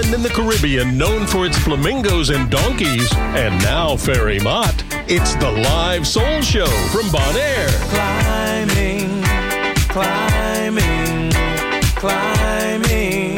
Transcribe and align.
island 0.00 0.14
in 0.14 0.22
the 0.22 0.30
Caribbean 0.30 0.96
known 0.96 1.26
for 1.26 1.46
its 1.46 1.58
flamingos 1.58 2.30
and 2.30 2.50
donkeys. 2.50 3.12
And 3.14 3.62
now, 3.62 3.96
Ferry 3.96 4.38
Mott. 4.40 4.82
It's 5.08 5.34
the 5.34 5.50
live 5.50 6.06
soul 6.06 6.40
show 6.40 6.66
from 6.92 7.06
Bonaire. 7.06 7.68
Climbing, 7.90 9.22
climbing, 9.88 11.30
climbing. 11.96 13.36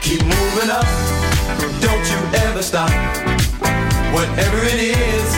Keep 0.00 0.22
moving 0.22 0.70
up, 0.70 0.86
don't 1.80 2.04
you 2.10 2.38
ever 2.46 2.62
stop. 2.62 2.90
Whatever 4.14 4.58
it 4.64 4.80
is, 4.80 5.32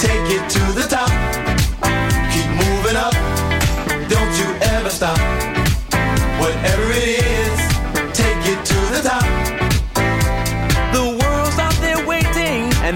take 0.00 0.30
it 0.30 0.48
to 0.50 0.72
the 0.72 0.86
top. 0.88 1.41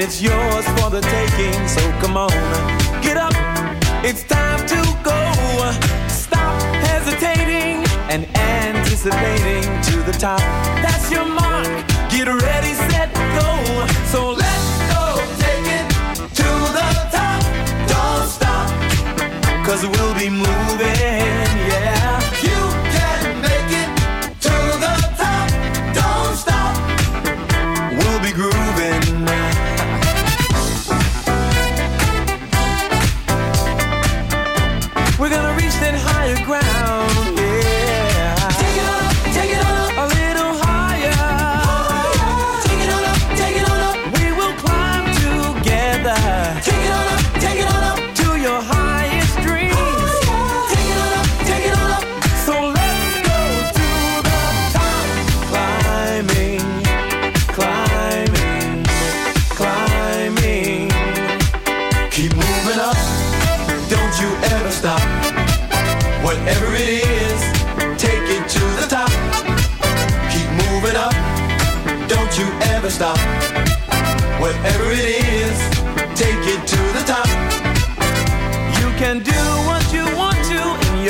It's 0.06 0.22
yours 0.22 0.64
for 0.78 0.88
the 0.88 1.00
taking. 1.00 1.66
So 1.66 1.82
come 2.00 2.16
on, 2.16 2.30
get 3.02 3.16
up. 3.16 3.34
It's 4.04 4.22
time 4.22 4.60
to 4.68 4.80
go. 5.02 5.18
Stop 6.06 6.54
hesitating 6.86 7.82
and 8.12 8.22
anticipating 8.36 9.64
to 9.88 9.96
the 10.08 10.12
top. 10.12 10.38
That's 10.84 11.10
your 11.10 11.26
mark. 11.26 11.66
Get 12.08 12.28
ready, 12.28 12.72
set, 12.88 13.12
go. 13.38 13.50
So 14.12 14.30
let's 14.30 14.68
go. 14.94 15.04
Take 15.42 15.66
it 15.78 15.86
to 16.40 16.48
the 16.78 16.88
top. 17.16 17.42
Don't 17.90 18.28
stop. 18.36 18.68
Cause 19.66 19.82
we'll 19.84 20.14
be 20.14 20.30
moving, 20.30 21.45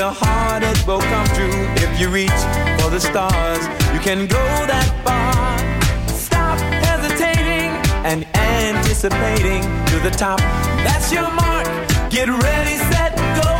your 0.06 0.14
heart, 0.14 0.62
it 0.62 0.86
will 0.86 1.00
come 1.00 1.26
true. 1.34 1.60
If 1.84 2.00
you 2.00 2.08
reach 2.08 2.40
for 2.78 2.90
the 2.90 3.00
stars, 3.00 3.62
you 3.92 3.98
can 4.08 4.28
go 4.28 4.44
that 4.72 4.88
far. 5.04 5.58
Stop 6.06 6.58
hesitating 6.86 7.70
and 8.10 8.20
anticipating 8.36 9.62
to 9.90 9.96
the 10.06 10.12
top. 10.24 10.38
That's 10.86 11.10
your 11.10 11.28
mark. 11.42 11.66
Get 12.08 12.28
ready, 12.28 12.76
set, 12.90 13.12
go. 13.40 13.50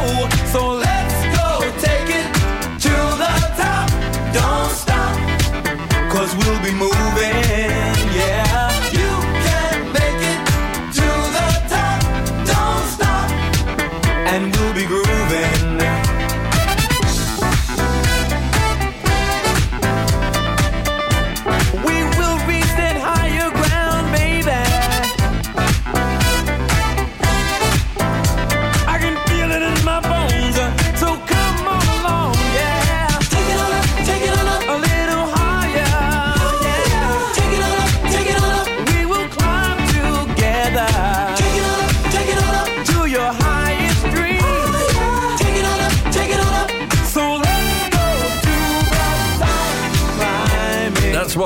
So 0.55 0.61
let's 0.87 1.19
go. 1.39 1.49
Take 1.89 2.09
it 2.21 2.27
to 2.87 2.95
the 3.23 3.35
top. 3.63 3.87
Don't 4.39 4.71
stop. 4.83 5.15
Cause 6.15 6.31
we'll 6.39 6.63
be 6.63 6.75
moving, 6.87 7.43
yeah. 8.21 8.71
You 9.01 9.11
can 9.47 9.77
make 9.99 10.21
it 10.33 10.41
to 10.99 11.09
the 11.37 11.49
top. 11.75 11.99
Don't 12.53 12.87
stop. 12.95 13.29
And 14.33 14.55
we'll 14.55 14.75
be 14.75 14.87
grooving. 14.87 15.06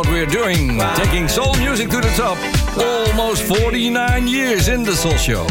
What 0.00 0.12
we're 0.12 0.26
doing. 0.26 0.78
Taking 0.94 1.28
soul 1.28 1.54
music 1.56 1.90
to 1.90 2.00
the 2.00 2.12
top. 2.16 2.38
Almost 2.78 3.42
49 3.42 4.26
years 4.28 4.68
in 4.68 4.82
the 4.84 4.94
Soul 4.96 5.16
Show. 5.18 5.46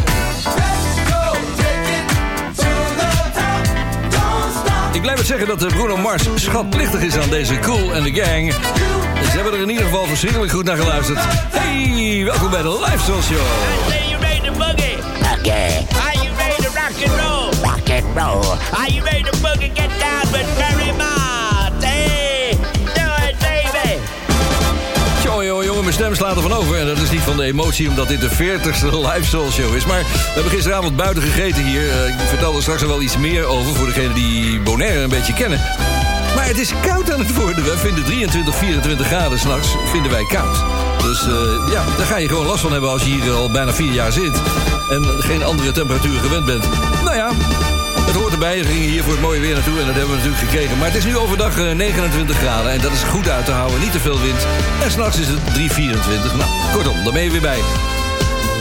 Ik 4.93 5.01
blijf 5.01 5.17
het 5.17 5.27
zeggen 5.27 5.47
dat 5.47 5.59
de 5.59 5.65
Bruno 5.65 5.97
Mars 5.97 6.23
schatplichtig 6.35 7.01
is 7.01 7.17
aan 7.17 7.29
deze 7.29 7.59
Cool 7.59 7.93
en 7.93 8.03
de 8.03 8.13
Gang. 8.13 8.53
Ze 9.31 9.35
hebben 9.35 9.53
er 9.53 9.59
in 9.61 9.69
ieder 9.69 9.83
geval 9.85 10.05
verschrikkelijk 10.05 10.51
goed 10.51 10.65
naar 10.65 10.77
geluisterd. 10.77 11.19
Hey, 11.21 12.21
welkom 12.25 12.49
bij 12.49 12.61
de 12.61 12.79
Live 12.85 13.03
Soul 13.05 13.21
Show. 13.21 13.45
Say 13.89 14.09
you 14.09 14.21
ready 14.21 14.41
to 14.47 14.51
boogie? 14.51 14.97
Okay, 15.39 15.85
Are 16.05 16.23
you 16.23 16.35
ready 16.37 16.61
to 16.61 16.69
rock 16.73 16.95
and 17.05 17.19
roll? 17.21 17.71
rock 17.71 17.89
and 17.89 18.03
roll. 18.17 18.57
Are 18.79 18.91
you 18.93 19.03
ready 19.03 19.23
to 19.23 19.37
boogie? 19.41 19.71
Get 19.73 19.89
down 19.99 20.31
with 20.31 20.47
Barry 20.57 20.78
slaat 26.19 26.35
ervan 26.35 26.53
over. 26.53 26.79
En 26.79 26.85
dat 26.87 26.97
is 26.97 27.09
niet 27.09 27.21
van 27.21 27.37
de 27.37 27.43
emotie, 27.43 27.89
omdat 27.89 28.07
dit 28.07 28.21
de 28.21 28.29
40ste 28.29 28.85
live 28.91 29.23
soul 29.23 29.51
show 29.51 29.75
is. 29.75 29.85
Maar 29.85 29.99
we 29.99 30.31
hebben 30.33 30.51
gisteravond 30.51 30.95
buiten 30.95 31.23
gegeten 31.23 31.63
hier. 31.65 31.89
Eh, 31.89 32.07
Ik 32.07 32.15
vertel 32.27 32.55
er 32.55 32.61
straks 32.61 32.81
wel 32.81 33.01
iets 33.01 33.17
meer 33.17 33.45
over 33.45 33.75
voor 33.75 33.85
degenen 33.85 34.13
die 34.13 34.59
Bonaire 34.59 34.99
een 34.99 35.09
beetje 35.09 35.33
kennen. 35.33 35.59
Maar 36.35 36.45
het 36.47 36.57
is 36.59 36.71
koud 36.81 37.11
aan 37.11 37.19
het 37.19 37.35
worden. 37.35 37.63
We 37.63 37.77
vinden 37.77 38.03
23, 38.03 38.55
24 38.55 39.07
graden 39.07 39.39
s'nachts, 39.39 39.75
vinden 39.85 40.11
wij 40.11 40.25
koud. 40.25 40.63
Dus 41.01 41.21
eh, 41.27 41.71
ja, 41.71 41.83
daar 41.97 42.05
ga 42.05 42.17
je 42.17 42.27
gewoon 42.27 42.45
last 42.45 42.61
van 42.61 42.71
hebben 42.71 42.89
als 42.89 43.03
je 43.03 43.09
hier 43.09 43.31
al 43.31 43.51
bijna 43.51 43.73
vier 43.73 43.91
jaar 43.91 44.11
zit. 44.11 44.41
En 44.89 45.03
geen 45.19 45.43
andere 45.43 45.71
temperatuur 45.71 46.19
gewend 46.19 46.45
bent. 46.45 46.63
Nou 47.03 47.15
ja, 47.15 47.31
het 48.09 48.17
hoort 48.17 48.33
erbij. 48.33 48.57
We 48.57 48.65
gingen 48.65 48.89
hier 48.89 49.03
voor 49.03 49.11
het 49.11 49.21
mooie 49.21 49.39
weer 49.39 49.53
naartoe 49.53 49.79
en 49.79 49.85
dat 49.85 49.95
hebben 49.95 50.11
we 50.11 50.21
natuurlijk 50.21 50.49
gekregen. 50.49 50.77
Maar 50.77 50.87
het 50.87 50.97
is 50.97 51.05
nu 51.05 51.17
overdag 51.17 51.57
eh, 51.57 51.71
29 51.71 52.37
graden 52.37 52.71
en 52.71 52.81
dat 52.81 52.91
is 52.91 53.03
goed 53.03 53.29
uit 53.29 53.45
te 53.45 53.51
houden. 53.51 53.79
Niet 53.79 53.91
te 53.91 53.99
veel 53.99 54.19
wind. 54.19 54.47
En 54.83 54.91
s'nachts 54.91 55.19
is 55.19 55.27
het 55.27 55.39
3,24. 55.39 56.37
Nou, 56.37 56.49
kortom, 56.73 57.03
daar 57.03 57.13
ben 57.13 57.23
je 57.23 57.31
weer 57.31 57.41
bij. 57.41 57.59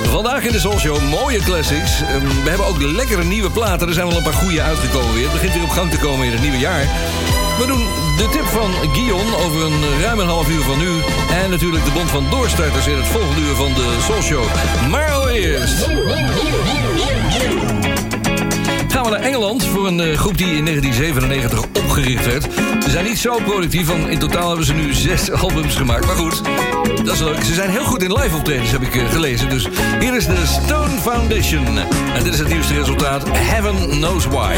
Vandaag 0.04 0.44
in 0.44 0.52
de 0.52 0.58
Soul 0.58 0.78
Show 0.78 1.02
mooie 1.02 1.38
classics. 1.38 2.02
Ehm, 2.02 2.42
We 2.42 2.48
hebben 2.48 2.66
ook 2.66 2.82
lekkere 2.82 3.24
nieuwe 3.24 3.50
platen. 3.50 3.88
Er 3.88 3.94
zijn 3.94 4.06
wel 4.06 4.16
een 4.16 4.22
paar 4.22 4.32
goede 4.32 4.62
uitgekomen 4.62 5.14
weer. 5.14 5.22
Het 5.22 5.32
begint 5.32 5.52
weer 5.52 5.62
op 5.62 5.70
gang 5.70 5.90
te 5.90 5.98
komen 5.98 6.26
in 6.26 6.32
het 6.32 6.42
nieuwe 6.42 6.58
jaar. 6.58 6.82
We 7.58 7.66
doen 7.66 7.86
de 8.16 8.28
tip 8.30 8.46
van 8.46 8.72
Guion 8.92 9.34
over 9.34 9.64
een 9.64 10.00
ruim 10.00 10.18
een 10.18 10.26
half 10.26 10.48
uur 10.48 10.62
van 10.62 10.78
nu. 10.78 10.90
En 11.42 11.50
natuurlijk 11.50 11.84
de 11.84 11.90
bond 11.90 12.10
van 12.10 12.26
doorstarters 12.30 12.86
in 12.86 12.96
het 12.96 13.06
volgende 13.06 13.40
uur 13.40 13.54
van 13.54 13.74
de 13.74 13.96
Soul 14.06 14.22
Show. 14.22 14.44
Maar 14.90 15.10
allereerst... 15.10 15.86
Gaan 19.08 19.20
naar 19.20 19.28
Engeland 19.28 19.64
voor 19.64 19.86
een 19.86 20.00
eh, 20.00 20.16
groep 20.16 20.38
die 20.38 20.56
in 20.56 20.64
1997 20.64 21.82
opgericht 21.82 22.26
werd. 22.26 22.42
Ze 22.84 22.90
zijn 22.90 23.04
niet 23.04 23.18
zo 23.18 23.38
productief, 23.44 23.86
want 23.86 24.08
in 24.08 24.18
totaal 24.18 24.48
hebben 24.48 24.66
ze 24.66 24.74
nu 24.74 24.92
zes 24.92 25.30
albums 25.42 25.76
gemaakt. 25.76 26.06
Maar 26.06 26.16
goed, 26.16 26.42
dat 27.04 27.14
is 27.14 27.20
leuk. 27.20 27.42
Ze 27.42 27.54
zijn 27.54 27.70
heel 27.70 27.84
goed 27.84 28.02
in 28.02 28.12
live 28.12 28.36
optredens, 28.36 28.70
heb 28.70 28.82
ik 28.82 28.96
eh, 28.96 29.10
gelezen. 29.10 29.48
Dus 29.48 29.68
hier 30.00 30.16
is 30.16 30.26
de 30.26 30.46
Stone 30.46 31.00
Foundation. 31.00 31.78
En 32.14 32.24
dit 32.24 32.32
is 32.32 32.38
het 32.38 32.48
nieuwste 32.48 32.74
resultaat. 32.74 33.22
Heaven 33.32 33.88
Knows 33.88 34.26
Why. 34.26 34.54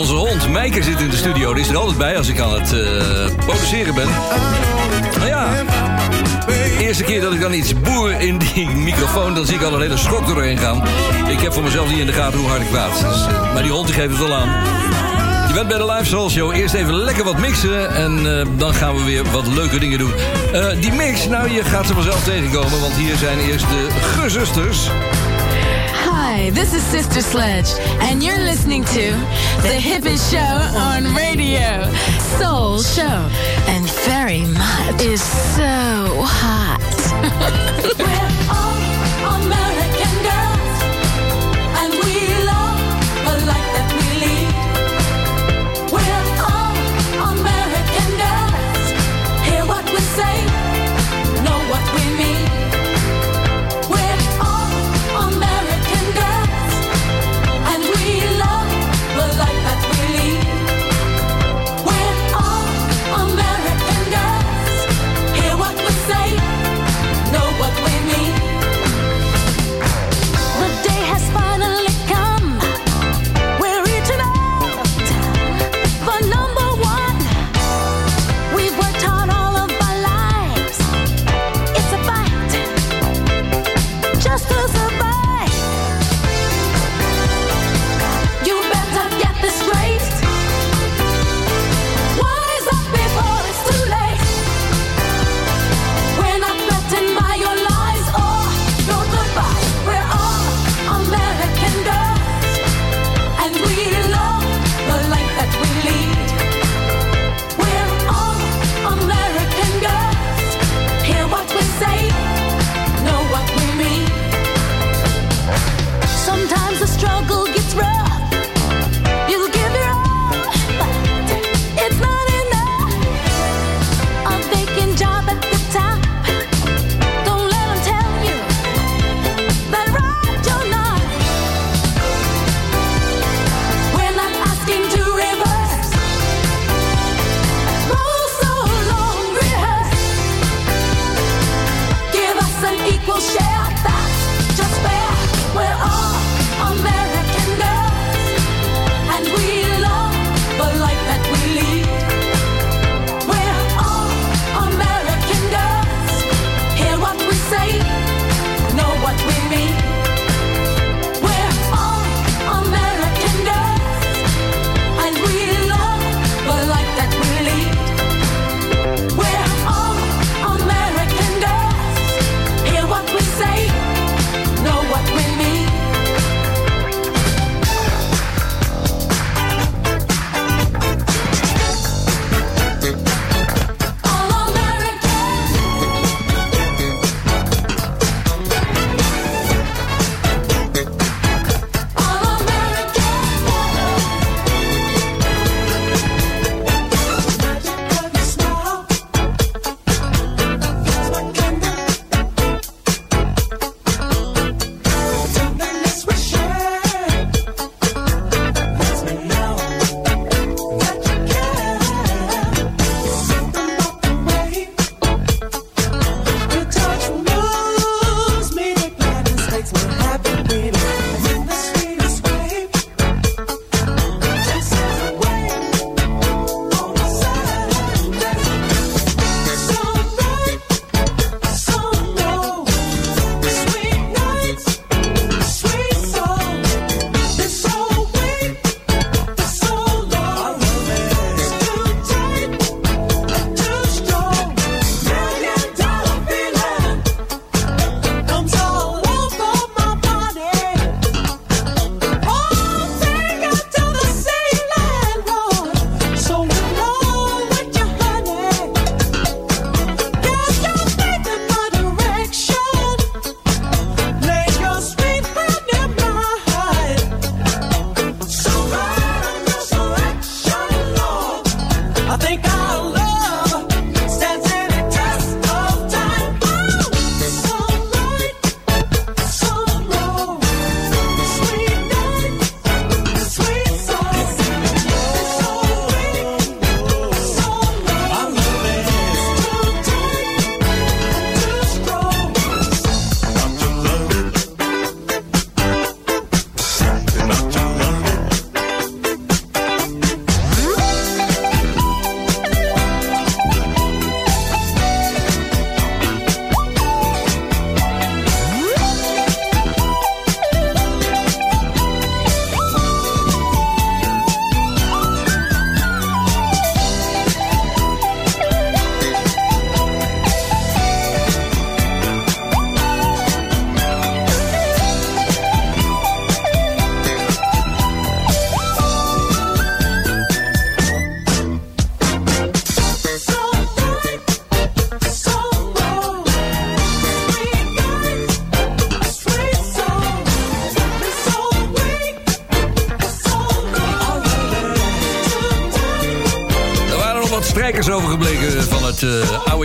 Onze 0.00 0.14
hond 0.14 0.48
Meike 0.48 0.82
zit 0.82 1.00
in 1.00 1.10
de 1.10 1.16
studio. 1.16 1.54
Die 1.54 1.62
is 1.62 1.68
er 1.68 1.76
altijd 1.76 1.98
bij 1.98 2.16
als 2.16 2.28
ik 2.28 2.40
aan 2.40 2.52
het 2.52 2.72
uh, 2.72 2.86
produceren 3.36 3.94
ben. 3.94 4.08
Nou 5.16 5.26
ja, 5.26 5.48
eerste 6.78 7.02
keer 7.02 7.20
dat 7.20 7.32
ik 7.32 7.40
dan 7.40 7.52
iets 7.52 7.80
boer 7.80 8.20
in 8.20 8.38
die 8.38 8.68
microfoon... 8.68 9.34
dan 9.34 9.46
zie 9.46 9.54
ik 9.54 9.62
al 9.62 9.74
een 9.74 9.80
hele 9.80 9.96
schok 9.96 10.26
doorheen 10.26 10.58
gaan. 10.58 10.82
Ik 11.28 11.40
heb 11.40 11.52
voor 11.52 11.62
mezelf 11.62 11.88
niet 11.88 11.98
in 11.98 12.06
de 12.06 12.12
gaten 12.12 12.38
hoe 12.38 12.48
hard 12.48 12.60
ik 12.60 12.70
praat. 12.70 13.00
Dus, 13.00 13.26
uh, 13.26 13.52
maar 13.52 13.62
die 13.62 13.72
hond 13.72 13.86
die 13.86 13.94
geeft 13.94 14.08
het 14.08 14.18
wel 14.18 14.34
aan. 14.34 14.48
Je 15.48 15.54
bent 15.54 15.68
bij 15.68 15.78
de 15.78 15.92
Live 15.92 16.28
Soul. 16.28 16.52
Eerst 16.52 16.74
even 16.74 16.94
lekker 16.94 17.24
wat 17.24 17.38
mixen 17.38 17.94
en 17.94 18.18
uh, 18.26 18.46
dan 18.56 18.74
gaan 18.74 18.96
we 18.96 19.04
weer 19.04 19.24
wat 19.30 19.46
leuke 19.46 19.78
dingen 19.78 19.98
doen. 19.98 20.12
Die 20.80 20.92
mix, 20.92 21.28
nou 21.28 21.50
je 21.50 21.64
gaat 21.64 21.86
ze 21.86 21.94
vanzelf 21.94 22.24
tegenkomen, 22.24 22.80
want 22.80 22.94
hier 22.94 23.16
zijn 23.16 23.38
eerst 23.38 23.68
de 23.68 23.88
gezusters. 24.20 24.90
Hi, 26.12 26.50
this 26.50 26.74
is 26.74 26.82
Sister 26.82 27.22
Sledge, 27.22 27.70
and 28.02 28.20
you're 28.20 28.40
listening 28.40 28.82
to 28.82 29.12
the 29.62 29.78
hippest 29.78 30.32
show 30.32 30.78
on 30.78 31.04
radio, 31.14 31.88
Soul 32.36 32.82
Show. 32.82 33.30
And 33.68 33.88
very 34.02 34.42
much 34.42 35.02
is 35.02 35.22
so 35.22 35.62
hot. 36.26 36.80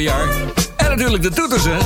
jaar. 0.01 0.27
En 0.75 0.89
natuurlijk 0.89 1.23
de 1.23 1.29
toeters, 1.29 1.63
hè. 1.65 1.77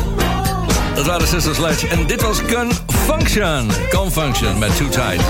Dat 0.95 1.05
waren 1.05 1.27
Sister 1.27 1.55
Sledge. 1.55 1.87
En 1.87 2.07
dit 2.07 2.21
was 2.21 2.39
Gun 2.47 2.71
Function. 2.87 3.71
Gun 3.89 4.11
Function 4.11 4.59
met 4.59 4.77
Too 4.77 4.89
Tight. 4.89 5.23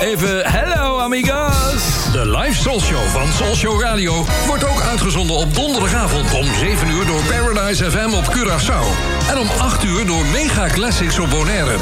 Even 0.00 0.50
hello, 0.50 0.98
amigos. 0.98 2.12
De 2.12 2.26
live 2.26 2.60
Soul 2.60 2.80
Show 2.80 3.06
van 3.06 3.32
Soul 3.32 3.54
Show 3.54 3.80
Radio 3.80 4.24
wordt 4.46 4.64
ook 4.64 4.80
uitgezonden 4.80 5.36
op 5.36 5.54
donderdagavond 5.54 6.32
om 6.32 6.44
7 6.54 6.88
uur 6.90 7.06
door 7.06 7.22
Paradise 7.22 7.90
FM 7.90 8.14
op 8.14 8.24
Curaçao. 8.24 8.84
En 9.30 9.38
om 9.38 9.48
8 9.58 9.84
uur 9.84 10.06
door 10.06 10.24
Mega 10.24 10.66
Classics 10.66 11.18
op 11.18 11.30
Bonaire. 11.30 11.76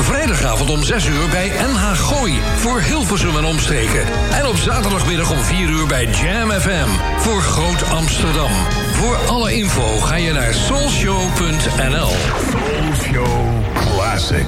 Vrijdagavond 0.00 0.70
om 0.70 0.82
6 0.82 1.06
uur 1.06 1.28
bij 1.30 1.48
NH 1.48 1.92
Gooi 1.92 2.40
voor 2.56 2.80
Hilversum 2.80 3.36
en 3.36 3.44
omstreken. 3.44 4.02
En 4.32 4.46
op 4.46 4.56
zaterdagmiddag 4.56 5.30
om 5.30 5.42
4 5.42 5.68
uur 5.68 5.86
bij 5.86 6.04
Jam 6.04 6.50
FM 6.50 6.88
voor 7.18 7.42
Groot 7.42 7.84
Amsterdam. 7.90 8.52
Voor 8.94 9.16
alle 9.16 9.54
info 9.54 9.98
ga 10.00 10.14
je 10.16 10.32
naar 10.32 10.54
soulshow.nl. 10.54 12.08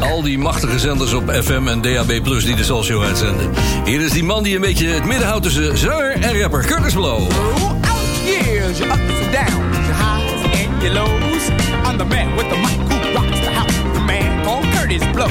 Al 0.00 0.22
die 0.22 0.38
machtige 0.38 0.78
zenders 0.78 1.12
op 1.12 1.30
FM 1.30 1.66
en 1.68 1.80
DAB 1.80 2.22
Plus 2.22 2.44
die 2.44 2.56
de 2.56 2.64
Soul 2.64 2.82
Show 2.82 3.02
uitzenden. 3.02 3.50
Hier 3.84 4.00
is 4.00 4.10
die 4.10 4.24
man 4.24 4.42
die 4.42 4.54
een 4.54 4.60
beetje 4.60 4.88
het 4.88 5.04
midden 5.04 5.26
houdt 5.26 5.42
tussen 5.42 5.78
zanger 5.78 6.10
en 6.20 6.40
rapper 6.40 6.64
Curtis 6.64 6.92
Blow. 6.92 7.28
Throughout 7.28 7.82
years, 8.24 8.78
your 8.78 8.92
ups 8.92 9.22
and 9.22 9.32
downs, 9.32 9.76
your 9.86 9.96
highs 9.96 10.42
and 10.44 10.82
your 10.82 10.94
lows. 10.94 11.48
I'm 11.84 11.98
the 11.98 12.04
man 12.04 12.34
with 12.36 12.48
the 12.48 12.56
mic 12.56 12.78
who 12.88 13.12
rocks 13.14 13.40
the 13.40 13.50
house, 13.50 13.74
the 13.92 14.04
man 14.06 14.44
called 14.44 14.64
Curtis 14.74 15.12
Blow. 15.12 15.30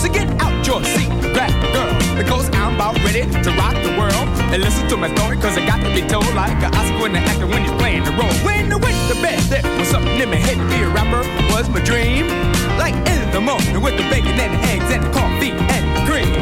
So 0.00 0.08
get 0.12 0.42
out 0.42 0.66
your 0.66 0.84
seat, 0.84 1.08
grab 1.32 1.50
a 1.50 1.72
girl, 1.72 2.16
because 2.16 2.55
about 2.76 2.94
ready 3.00 3.24
to 3.24 3.50
rock 3.56 3.72
the 3.80 3.96
world. 3.96 4.28
And 4.52 4.62
listen 4.62 4.86
to 4.92 4.96
my 4.96 5.08
story, 5.16 5.36
cause 5.40 5.56
I 5.56 5.64
got 5.64 5.80
to 5.80 5.90
be 5.96 6.04
told 6.06 6.28
like 6.36 6.52
an 6.60 6.70
Oscar 6.76 7.00
when 7.00 7.12
the 7.16 7.18
actor 7.18 7.48
when 7.48 7.64
he's 7.64 7.72
playing 7.80 8.04
the 8.04 8.12
role. 8.12 8.36
When 8.44 8.70
I 8.70 8.76
went 8.76 9.00
to 9.08 9.16
bed, 9.24 9.40
there 9.48 9.64
was 9.80 9.88
something 9.88 10.20
in 10.20 10.28
my 10.28 10.36
head 10.36 10.60
to 10.60 10.66
be 10.68 10.84
a 10.84 10.88
rapper 10.92 11.24
was 11.50 11.68
my 11.72 11.80
dream. 11.80 12.28
Like 12.76 12.94
in 13.08 13.20
the 13.32 13.40
morning 13.40 13.80
with 13.80 13.96
the 13.96 14.04
bacon 14.12 14.36
and 14.36 14.52
the 14.52 14.62
eggs 14.68 14.90
and 14.92 15.02
the 15.02 15.10
coffee 15.10 15.56
and 15.56 15.84
the 15.96 16.02
cream. 16.04 16.36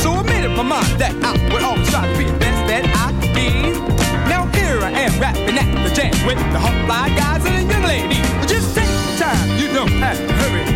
So 0.00 0.16
I 0.16 0.22
made 0.24 0.48
up 0.48 0.56
my 0.56 0.64
mind 0.64 0.96
that 0.96 1.12
I 1.20 1.36
would 1.52 1.62
always 1.62 1.88
try 1.92 2.08
to 2.08 2.16
be 2.16 2.24
the 2.24 2.38
best 2.40 2.60
that 2.72 2.84
I 2.96 3.12
could 3.20 3.34
be. 3.36 3.52
Now 4.32 4.48
here 4.56 4.80
I 4.80 4.90
am 5.04 5.12
rapping 5.20 5.60
at 5.60 5.68
the 5.84 5.92
jam 5.94 6.16
with 6.24 6.40
the 6.56 6.58
hot 6.58 6.76
fly 6.88 7.12
guys 7.20 7.44
and 7.44 7.54
the 7.60 7.64
young 7.68 7.84
ladies. 7.84 8.24
Just 8.48 8.74
take 8.74 8.88
time, 9.20 9.60
you 9.60 9.68
don't 9.76 9.92
have 10.00 10.16
to 10.16 10.32
hurry. 10.40 10.75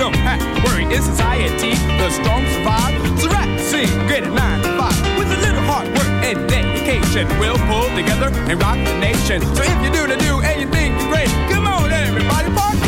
Don't 0.00 0.16
have 0.16 0.40
to 0.40 0.62
worry. 0.64 0.84
In 0.84 1.02
society, 1.02 1.76
the 2.00 2.08
strong 2.08 2.42
survive. 2.56 2.96
So 3.20 3.28
rap, 3.28 3.60
sing, 3.60 3.86
get 4.08 4.24
a 4.24 4.30
nine 4.30 4.62
to 4.62 4.68
five. 4.78 4.96
With 5.18 5.30
a 5.30 5.36
little 5.44 5.60
hard 5.68 5.88
work 5.88 6.08
and 6.24 6.48
dedication, 6.48 7.28
we'll 7.38 7.60
pull 7.68 7.84
together 7.94 8.32
and 8.48 8.56
rock 8.62 8.76
the 8.76 8.96
nation. 8.98 9.42
So 9.54 9.62
if 9.62 9.78
you 9.84 9.92
do 9.92 10.06
the 10.08 10.16
do 10.16 10.40
and 10.40 10.62
you 10.62 10.68
think 10.68 10.98
you're 10.98 11.10
great, 11.10 11.28
come 11.52 11.66
on 11.66 11.92
everybody, 11.92 12.48
participate. 12.48 12.79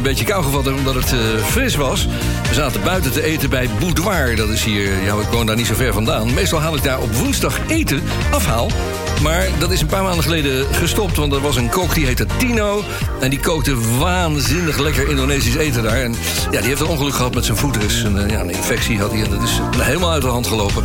Een 0.00 0.06
beetje 0.06 0.24
kou 0.24 0.42
gevat 0.42 0.64
heb 0.64 0.74
omdat 0.74 0.94
het 0.94 1.12
eh, 1.12 1.18
fris 1.44 1.74
was. 1.74 2.06
We 2.48 2.54
zaten 2.54 2.82
buiten 2.82 3.12
te 3.12 3.22
eten 3.22 3.50
bij 3.50 3.68
Boudoir. 3.80 4.36
Dat 4.36 4.48
is 4.48 4.64
hier, 4.64 5.02
ja, 5.04 5.14
ik 5.14 5.28
woon 5.32 5.46
daar 5.46 5.56
niet 5.56 5.66
zo 5.66 5.74
ver 5.74 5.92
vandaan. 5.92 6.34
Meestal 6.34 6.60
haal 6.60 6.76
ik 6.76 6.82
daar 6.82 7.00
op 7.00 7.14
woensdag 7.14 7.58
eten, 7.68 8.02
afhaal. 8.30 8.70
Maar 9.22 9.48
dat 9.58 9.70
is 9.70 9.80
een 9.80 9.86
paar 9.86 10.02
maanden 10.02 10.22
geleden 10.22 10.66
gestopt. 10.74 11.16
Want 11.16 11.32
er 11.32 11.40
was 11.40 11.56
een 11.56 11.68
kok 11.68 11.94
die 11.94 12.06
heette 12.06 12.26
Tino. 12.38 12.82
En 13.20 13.30
die 13.30 13.40
kookte 13.40 13.98
waanzinnig 13.98 14.78
lekker 14.78 15.08
Indonesisch 15.08 15.56
eten 15.56 15.82
daar. 15.82 16.02
En 16.02 16.14
ja, 16.50 16.58
die 16.58 16.68
heeft 16.68 16.80
een 16.80 16.86
ongeluk 16.86 17.14
gehad 17.14 17.34
met 17.34 17.44
zijn 17.44 17.56
voet. 17.56 17.80
Dus 17.80 18.02
een, 18.02 18.18
eh, 18.18 18.30
ja, 18.30 18.40
een 18.40 18.50
infectie 18.50 18.98
had 18.98 19.12
hij. 19.12 19.22
En 19.22 19.30
dat 19.30 19.42
is 19.42 19.60
helemaal 19.76 20.12
uit 20.12 20.22
de 20.22 20.28
hand 20.28 20.46
gelopen. 20.46 20.84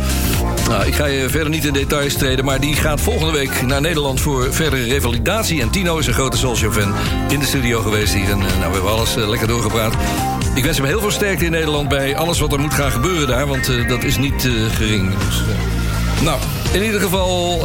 Nou, 0.68 0.86
ik 0.86 0.94
ga 0.94 1.06
je 1.06 1.28
verder 1.28 1.50
niet 1.50 1.64
in 1.64 1.72
details 1.72 2.14
treden. 2.14 2.44
Maar 2.44 2.60
die 2.60 2.74
gaat 2.74 3.00
volgende 3.00 3.32
week 3.32 3.62
naar 3.62 3.80
Nederland 3.80 4.20
voor 4.20 4.52
verdere 4.54 4.82
revalidatie. 4.82 5.60
En 5.60 5.70
Tino 5.70 5.98
is 5.98 6.06
een 6.06 6.14
grote 6.14 6.36
Soulshow-fan 6.36 6.94
in 7.28 7.38
de 7.38 7.46
studio 7.46 7.80
geweest 7.80 8.14
hier. 8.14 8.30
En 8.30 8.40
eh, 8.40 8.58
nou, 8.58 8.66
we 8.66 8.72
hebben 8.72 8.90
alles 8.90 9.16
eh, 9.16 9.28
lekker 9.28 9.48
doorgepraat. 9.48 9.94
Ik 10.54 10.64
wens 10.64 10.76
hem 10.76 10.86
heel 10.86 11.00
veel 11.00 11.10
sterkte 11.10 11.44
in 11.44 11.50
Nederland 11.50 11.88
bij 11.88 12.16
alles 12.16 12.38
wat 12.38 12.52
er 12.52 12.60
moet 12.60 12.74
gaan 12.74 12.90
gebeuren 12.90 13.26
daar. 13.28 13.46
Want 13.46 13.68
eh, 13.68 13.88
dat 13.88 14.04
is 14.04 14.18
niet 14.18 14.48
gering. 14.72 15.18
Dus, 15.18 15.42
nou, 16.22 16.38
in 16.72 16.82
ieder 16.84 17.00
geval. 17.00 17.60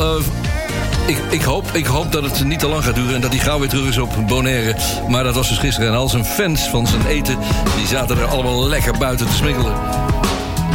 ik, 1.05 1.17
ik, 1.29 1.41
hoop, 1.41 1.69
ik 1.73 1.85
hoop 1.85 2.11
dat 2.11 2.23
het 2.23 2.43
niet 2.43 2.59
te 2.59 2.67
lang 2.67 2.83
gaat 2.83 2.95
duren 2.95 3.15
en 3.15 3.21
dat 3.21 3.31
hij 3.31 3.39
gauw 3.39 3.59
weer 3.59 3.69
terug 3.69 3.87
is 3.87 3.97
op 3.97 4.09
Bonaire. 4.27 4.75
Maar 5.09 5.23
dat 5.23 5.35
was 5.35 5.49
dus 5.49 5.57
gisteren. 5.57 5.89
En 5.89 5.95
al 5.95 6.09
zijn 6.09 6.25
fans 6.25 6.61
van 6.69 6.87
zijn 6.87 7.05
eten, 7.05 7.37
die 7.77 7.87
zaten 7.87 8.17
er 8.17 8.25
allemaal 8.25 8.67
lekker 8.67 8.97
buiten 8.97 9.27
te 9.27 9.35
smikkelen. 9.35 9.73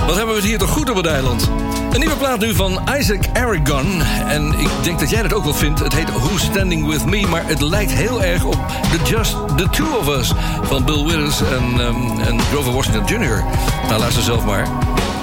Wat 0.06 0.16
hebben 0.16 0.34
we 0.34 0.46
hier 0.46 0.58
toch 0.58 0.70
goed 0.70 0.90
op 0.90 0.96
het 0.96 1.06
eiland? 1.06 1.50
Een 1.96 2.02
nieuwe 2.02 2.16
plaat 2.16 2.38
nu 2.38 2.54
van 2.54 2.80
Isaac 2.98 3.24
Aragon. 3.32 4.02
En 4.28 4.58
ik 4.58 4.68
denk 4.82 4.98
dat 4.98 5.10
jij 5.10 5.22
dat 5.22 5.32
ook 5.32 5.44
wel 5.44 5.54
vindt. 5.54 5.80
Het 5.80 5.92
heet 5.92 6.10
Who's 6.10 6.42
Standing 6.42 6.86
With 6.86 7.04
Me, 7.04 7.26
maar 7.26 7.46
het 7.46 7.60
lijkt 7.60 7.92
heel 7.92 8.22
erg 8.22 8.44
op 8.44 8.58
The 8.90 9.10
Just 9.10 9.36
The 9.56 9.68
Two 9.70 9.98
of 9.98 10.08
Us... 10.08 10.32
van 10.62 10.84
Bill 10.84 11.04
Withers 11.04 11.40
en, 11.40 11.80
ehm, 11.80 12.20
en 12.20 12.40
Grover 12.40 12.72
Washington 12.72 13.04
Jr. 13.04 13.44
Nou, 13.88 14.00
luister 14.00 14.22
zelf 14.22 14.44
maar. 14.44 14.66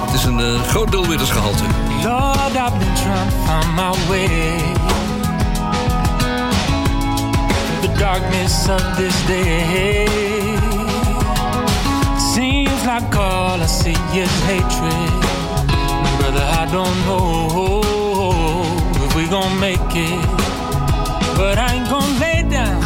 Het 0.06 0.14
is 0.14 0.24
een 0.24 0.40
eh, 0.40 0.62
groot 0.62 0.90
Bill 0.90 1.08
Withers 1.08 1.30
gehalte. 1.30 1.64
Lord, 2.04 2.56
I've 2.56 2.78
been 2.78 3.76
my 3.76 3.94
way 4.08 4.28
the 7.82 7.98
darkness 7.98 8.70
of 8.70 8.96
this 8.96 9.26
day. 9.26 10.08
Seems 12.34 12.86
like 12.86 13.18
all 13.18 13.62
I 13.62 13.68
see 13.68 14.22
is 14.22 14.32
hatred. 14.42 15.33
Brother, 16.34 16.50
I 16.50 16.65
don't 16.65 17.00
know 17.06 17.82
if 19.06 19.15
we 19.15 19.28
gon' 19.28 19.60
make 19.60 19.78
it, 19.80 20.26
but 21.38 21.60
I 21.60 21.76
ain't 21.76 21.88
gon' 21.88 22.19
lay 22.19 22.41
down. 22.50 22.83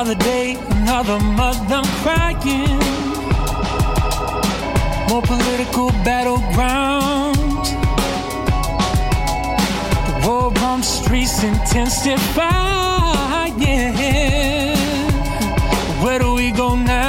Another 0.00 0.24
day, 0.24 0.56
another 0.70 1.18
mother 1.18 1.82
crying. 2.00 2.78
More 5.10 5.20
political 5.20 5.90
battlegrounds. 6.08 7.68
The 10.06 10.26
war 10.26 10.50
the 10.52 10.80
streets 10.80 11.42
intensifying. 11.42 13.58
Where 16.02 16.18
do 16.18 16.32
we 16.32 16.50
go 16.50 16.76
now? 16.76 16.99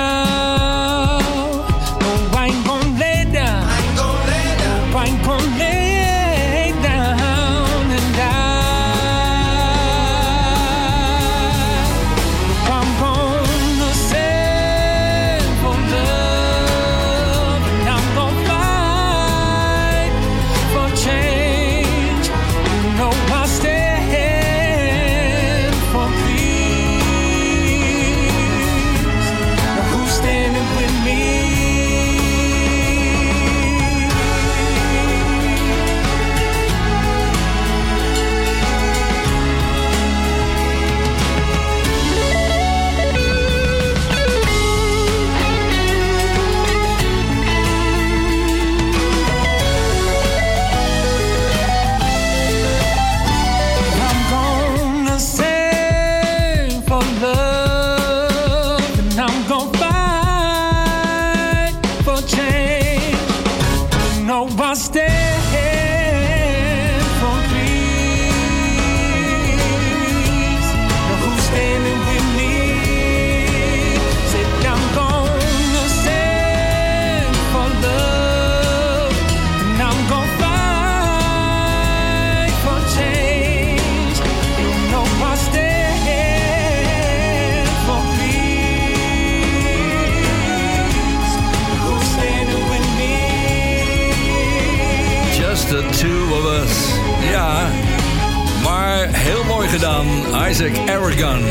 Gedaan. 99.81 100.07
Isaac 100.49 100.89
Aragon. 100.89 101.41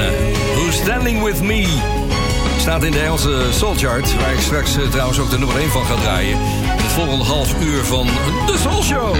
Who's 0.54 0.76
Standing 0.76 1.22
With 1.22 1.42
Me. 1.42 1.66
Staat 2.58 2.84
in 2.84 2.92
de 2.92 3.00
Engelse 3.00 3.46
Soul 3.52 3.74
Chart. 3.74 4.16
Waar 4.16 4.32
ik 4.32 4.40
straks 4.40 4.76
eh, 4.76 4.88
trouwens 4.88 5.18
ook 5.18 5.30
de 5.30 5.38
nummer 5.38 5.56
1 5.56 5.70
van 5.70 5.84
ga 5.84 5.94
draaien. 5.94 6.38
In 6.76 6.82
het 6.82 6.92
volgende 6.92 7.24
half 7.24 7.62
uur 7.62 7.84
van 7.84 8.06
The 8.46 8.58
Soul 8.58 8.82
Show. 8.82 9.16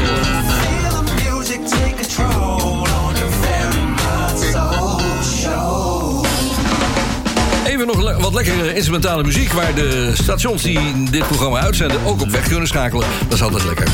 Even 7.66 7.86
nog 7.86 8.20
wat 8.20 8.34
lekkere 8.34 8.74
instrumentale 8.74 9.22
muziek... 9.22 9.52
waar 9.52 9.74
de 9.74 10.10
stations 10.14 10.62
die 10.62 11.02
dit 11.10 11.26
programma 11.26 11.60
uitzenden 11.60 12.04
ook 12.04 12.20
op 12.20 12.30
weg 12.30 12.48
kunnen 12.48 12.68
schakelen. 12.68 13.06
Dat 13.24 13.32
is 13.32 13.42
altijd 13.42 13.64
lekker. 13.64 13.88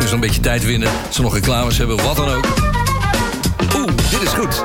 Dus 0.00 0.12
een 0.12 0.20
beetje 0.20 0.40
tijd 0.40 0.64
winnen. 0.64 0.90
Ze 1.10 1.22
nog 1.22 1.34
reclames 1.34 1.78
hebben, 1.78 1.96
wat 2.02 2.16
dan 2.16 2.28
ook. 2.28 2.67
Dit 4.10 4.22
is 4.22 4.32
goed. 4.32 4.64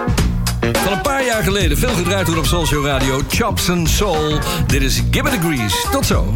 Van 0.73 0.93
een 0.93 1.01
paar 1.01 1.25
jaar 1.25 1.43
geleden, 1.43 1.77
veel 1.77 1.95
gedraaid 1.95 2.25
toen 2.25 2.37
op 2.37 2.45
Soul 2.45 2.85
Radio. 2.85 3.21
Chops 3.27 3.69
and 3.69 3.89
Soul. 3.89 4.39
Dit 4.67 4.81
is 4.81 5.01
Give 5.11 5.27
It 5.27 5.33
a 5.33 5.41
Grease. 5.41 5.87
Tot 5.91 6.05
zo. 6.05 6.35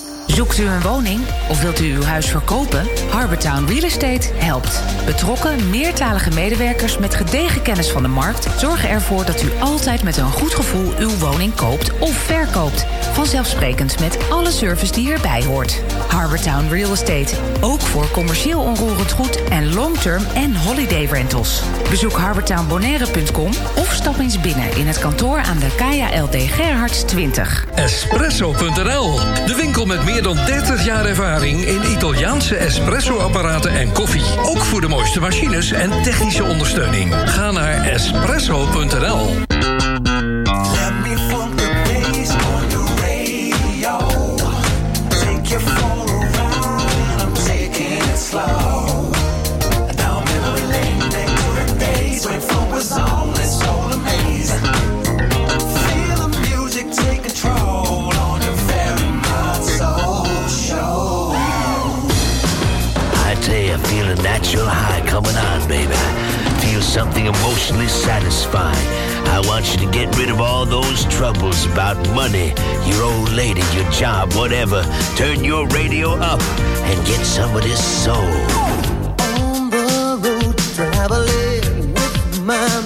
Zoekt 0.31 0.57
u 0.57 0.65
een 0.65 0.81
woning 0.81 1.21
of 1.49 1.61
wilt 1.61 1.79
u 1.79 1.93
uw 1.93 2.03
huis 2.03 2.29
verkopen? 2.29 2.87
Harbortown 3.09 3.65
Real 3.65 3.83
Estate 3.83 4.29
helpt. 4.33 4.83
Betrokken, 5.05 5.69
meertalige 5.69 6.29
medewerkers 6.29 6.97
met 6.97 7.15
gedegen 7.15 7.61
kennis 7.61 7.91
van 7.91 8.01
de 8.01 8.07
markt 8.07 8.59
zorgen 8.59 8.89
ervoor 8.89 9.25
dat 9.25 9.43
u 9.43 9.49
altijd 9.59 10.03
met 10.03 10.17
een 10.17 10.31
goed 10.31 10.53
gevoel 10.53 10.97
uw 10.99 11.17
woning 11.17 11.55
koopt 11.55 11.99
of 11.99 12.13
verkoopt. 12.13 12.85
Vanzelfsprekend 13.13 13.99
met 13.99 14.29
alle 14.29 14.51
service 14.51 14.91
die 14.91 15.13
erbij 15.13 15.43
hoort. 15.43 15.81
Harbortown 16.11 16.67
Real 16.69 16.91
Estate. 16.91 17.35
Ook 17.61 17.81
voor 17.81 18.11
commercieel 18.11 18.61
onroerend 18.61 19.11
goed 19.11 19.43
en 19.43 19.73
long-term 19.73 20.23
en 20.33 20.55
holiday 20.55 21.05
rentals. 21.05 21.61
Bezoek 21.89 22.13
harbortownbonaire.com 22.13 23.51
of 23.75 23.91
stap 23.93 24.19
eens 24.19 24.39
binnen 24.39 24.77
in 24.77 24.87
het 24.87 24.99
kantoor 24.99 25.37
aan 25.37 25.59
de 25.59 25.75
Kaya 25.75 26.21
LD 26.23 26.35
Gerhards 26.35 27.03
20. 27.03 27.65
Espresso.nl, 27.75 29.19
de 29.45 29.55
winkel 29.55 29.85
met 29.85 30.03
meer 30.03 30.23
dan 30.23 30.35
30 30.35 30.85
jaar 30.85 31.05
ervaring 31.05 31.65
in 31.65 31.91
Italiaanse 31.91 32.55
espresso-apparaten 32.55 33.71
en 33.71 33.91
koffie. 33.91 34.39
Ook 34.43 34.59
voor 34.59 34.81
de 34.81 34.87
mooiste 34.87 35.19
machines 35.19 35.71
en 35.71 36.01
technische 36.01 36.43
ondersteuning. 36.43 37.13
Ga 37.25 37.51
naar 37.51 37.83
espresso.nl. 37.83 39.50
feel 63.87 64.07
a 64.09 64.15
natural 64.15 64.65
high 64.67 65.01
coming 65.07 65.35
on, 65.35 65.67
baby. 65.67 65.95
Feel 66.61 66.81
something 66.81 67.25
emotionally 67.25 67.87
satisfying. 67.87 68.87
I 69.27 69.41
want 69.47 69.71
you 69.71 69.85
to 69.85 69.91
get 69.91 70.15
rid 70.17 70.29
of 70.29 70.41
all 70.41 70.65
those 70.65 71.05
troubles 71.05 71.65
about 71.65 71.97
money, 72.15 72.53
your 72.85 73.03
old 73.03 73.31
lady, 73.31 73.61
your 73.73 73.89
job, 73.91 74.33
whatever. 74.33 74.83
Turn 75.15 75.43
your 75.43 75.67
radio 75.67 76.09
up 76.11 76.41
and 76.89 77.05
get 77.05 77.25
some 77.25 77.55
of 77.55 77.63
this 77.63 77.83
soul. 78.03 78.15
On 79.37 79.69
the 79.69 80.19
road 80.23 80.57
traveling 80.75 81.93
with 81.93 82.41
my 82.41 82.80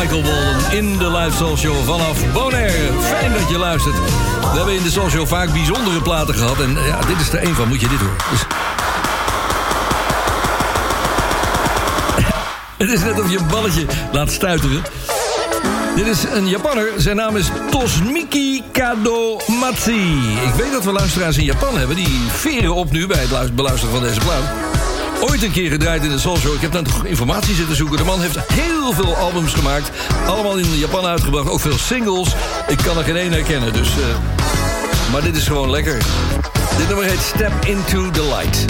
Michael 0.00 0.22
Walden 0.22 0.72
in 0.72 0.98
de 0.98 1.10
Live 1.10 1.36
Soul 1.36 1.56
Show 1.56 1.84
vanaf 1.84 2.32
Bonaire. 2.32 2.92
Fijn 3.00 3.32
dat 3.32 3.48
je 3.48 3.58
luistert. 3.58 3.94
We 4.40 4.56
hebben 4.56 4.74
in 4.74 4.82
de 4.82 4.90
Soul 4.90 5.10
Show 5.10 5.26
vaak 5.26 5.52
bijzondere 5.52 6.02
platen 6.02 6.34
gehad. 6.34 6.60
En 6.60 6.76
ja, 6.86 7.00
dit 7.00 7.20
is 7.20 7.32
er 7.32 7.46
een 7.46 7.54
van, 7.54 7.68
moet 7.68 7.80
je 7.80 7.88
dit 7.88 7.98
horen. 7.98 8.16
Dus... 8.30 8.40
Het 12.78 12.90
is 12.90 13.00
net 13.00 13.20
of 13.20 13.30
je 13.30 13.38
een 13.38 13.46
balletje 13.46 13.86
laat 14.12 14.30
stuiteren. 14.30 14.82
Dit 15.96 16.06
is 16.06 16.24
een 16.24 16.48
Japanner. 16.48 16.86
Zijn 16.96 17.16
naam 17.16 17.36
is 17.36 17.50
Tosmiki 17.70 18.62
Kadomatsu. 18.72 20.00
Ik 20.46 20.54
weet 20.56 20.72
dat 20.72 20.84
we 20.84 20.92
luisteraars 20.92 21.36
in 21.36 21.44
Japan 21.44 21.78
hebben. 21.78 21.96
Die 21.96 22.20
veren 22.28 22.74
op 22.74 22.90
nu 22.90 23.06
bij 23.06 23.26
het 23.30 23.54
beluisteren 23.54 23.94
van 23.94 24.02
deze 24.02 24.20
plaat. 24.20 24.79
Ooit 25.20 25.42
een 25.42 25.50
keer 25.50 25.70
gedraaid 25.70 26.04
in 26.04 26.10
de 26.10 26.18
Soul 26.18 26.36
Show. 26.36 26.54
Ik 26.54 26.60
heb 26.60 26.72
dan 26.72 26.84
toch 26.84 27.04
informatie 27.04 27.54
zitten 27.54 27.76
zoeken. 27.76 27.96
De 27.96 28.04
man 28.04 28.20
heeft 28.20 28.38
heel 28.52 28.92
veel 28.92 29.16
albums 29.16 29.52
gemaakt. 29.52 29.90
Allemaal 30.26 30.56
in 30.56 30.78
Japan 30.78 31.04
uitgebracht. 31.04 31.48
Ook 31.48 31.60
veel 31.60 31.78
singles. 31.78 32.34
Ik 32.68 32.78
kan 32.78 32.98
er 32.98 33.04
geen 33.04 33.16
één 33.16 33.32
herkennen. 33.32 33.72
Dus, 33.72 33.88
uh... 33.88 34.04
Maar 35.12 35.22
dit 35.22 35.36
is 35.36 35.46
gewoon 35.46 35.70
lekker. 35.70 35.98
Dit 36.76 36.86
nummer 36.86 37.04
heet 37.04 37.20
Step 37.20 37.52
Into 37.64 38.10
the 38.10 38.22
Light. 38.22 38.64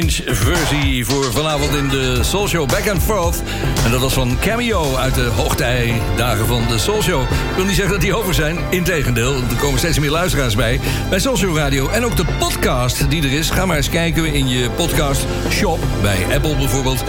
De 0.00 0.06
12-inch 0.06 0.36
versie 0.36 1.06
voor 1.06 1.32
vanavond 1.32 1.74
in 1.74 1.88
de 1.88 2.18
Soul 2.22 2.48
Show 2.48 2.68
Back 2.68 2.88
and 2.88 3.02
Forth. 3.02 3.42
En 3.84 3.90
dat 3.90 4.00
was 4.00 4.12
van 4.12 4.38
Cameo 4.40 4.94
uit 4.96 5.14
de 5.14 5.24
hoogtijdagen 5.24 6.46
van 6.46 6.66
de 6.68 6.78
Soul 6.78 7.02
Show. 7.02 7.22
Ik 7.22 7.56
wil 7.56 7.64
niet 7.64 7.74
zeggen 7.74 7.92
dat 7.92 8.02
die 8.02 8.14
over 8.14 8.34
zijn. 8.34 8.58
Integendeel, 8.70 9.34
er 9.34 9.56
komen 9.60 9.78
steeds 9.78 9.98
meer 9.98 10.10
luisteraars 10.10 10.54
bij. 10.54 10.80
Bij 11.10 11.18
Soul 11.18 11.36
Show 11.36 11.56
Radio. 11.56 11.88
En 11.88 12.04
ook 12.04 12.16
de 12.16 12.24
podcast 12.38 13.10
die 13.10 13.22
er 13.22 13.32
is. 13.32 13.50
Ga 13.50 13.66
maar 13.66 13.76
eens 13.76 13.88
kijken 13.88 14.34
in 14.34 14.48
je 14.48 14.70
podcast 14.70 15.24
shop. 15.50 15.78
Bij 16.02 16.34
Apple 16.34 16.56
bijvoorbeeld. 16.56 17.04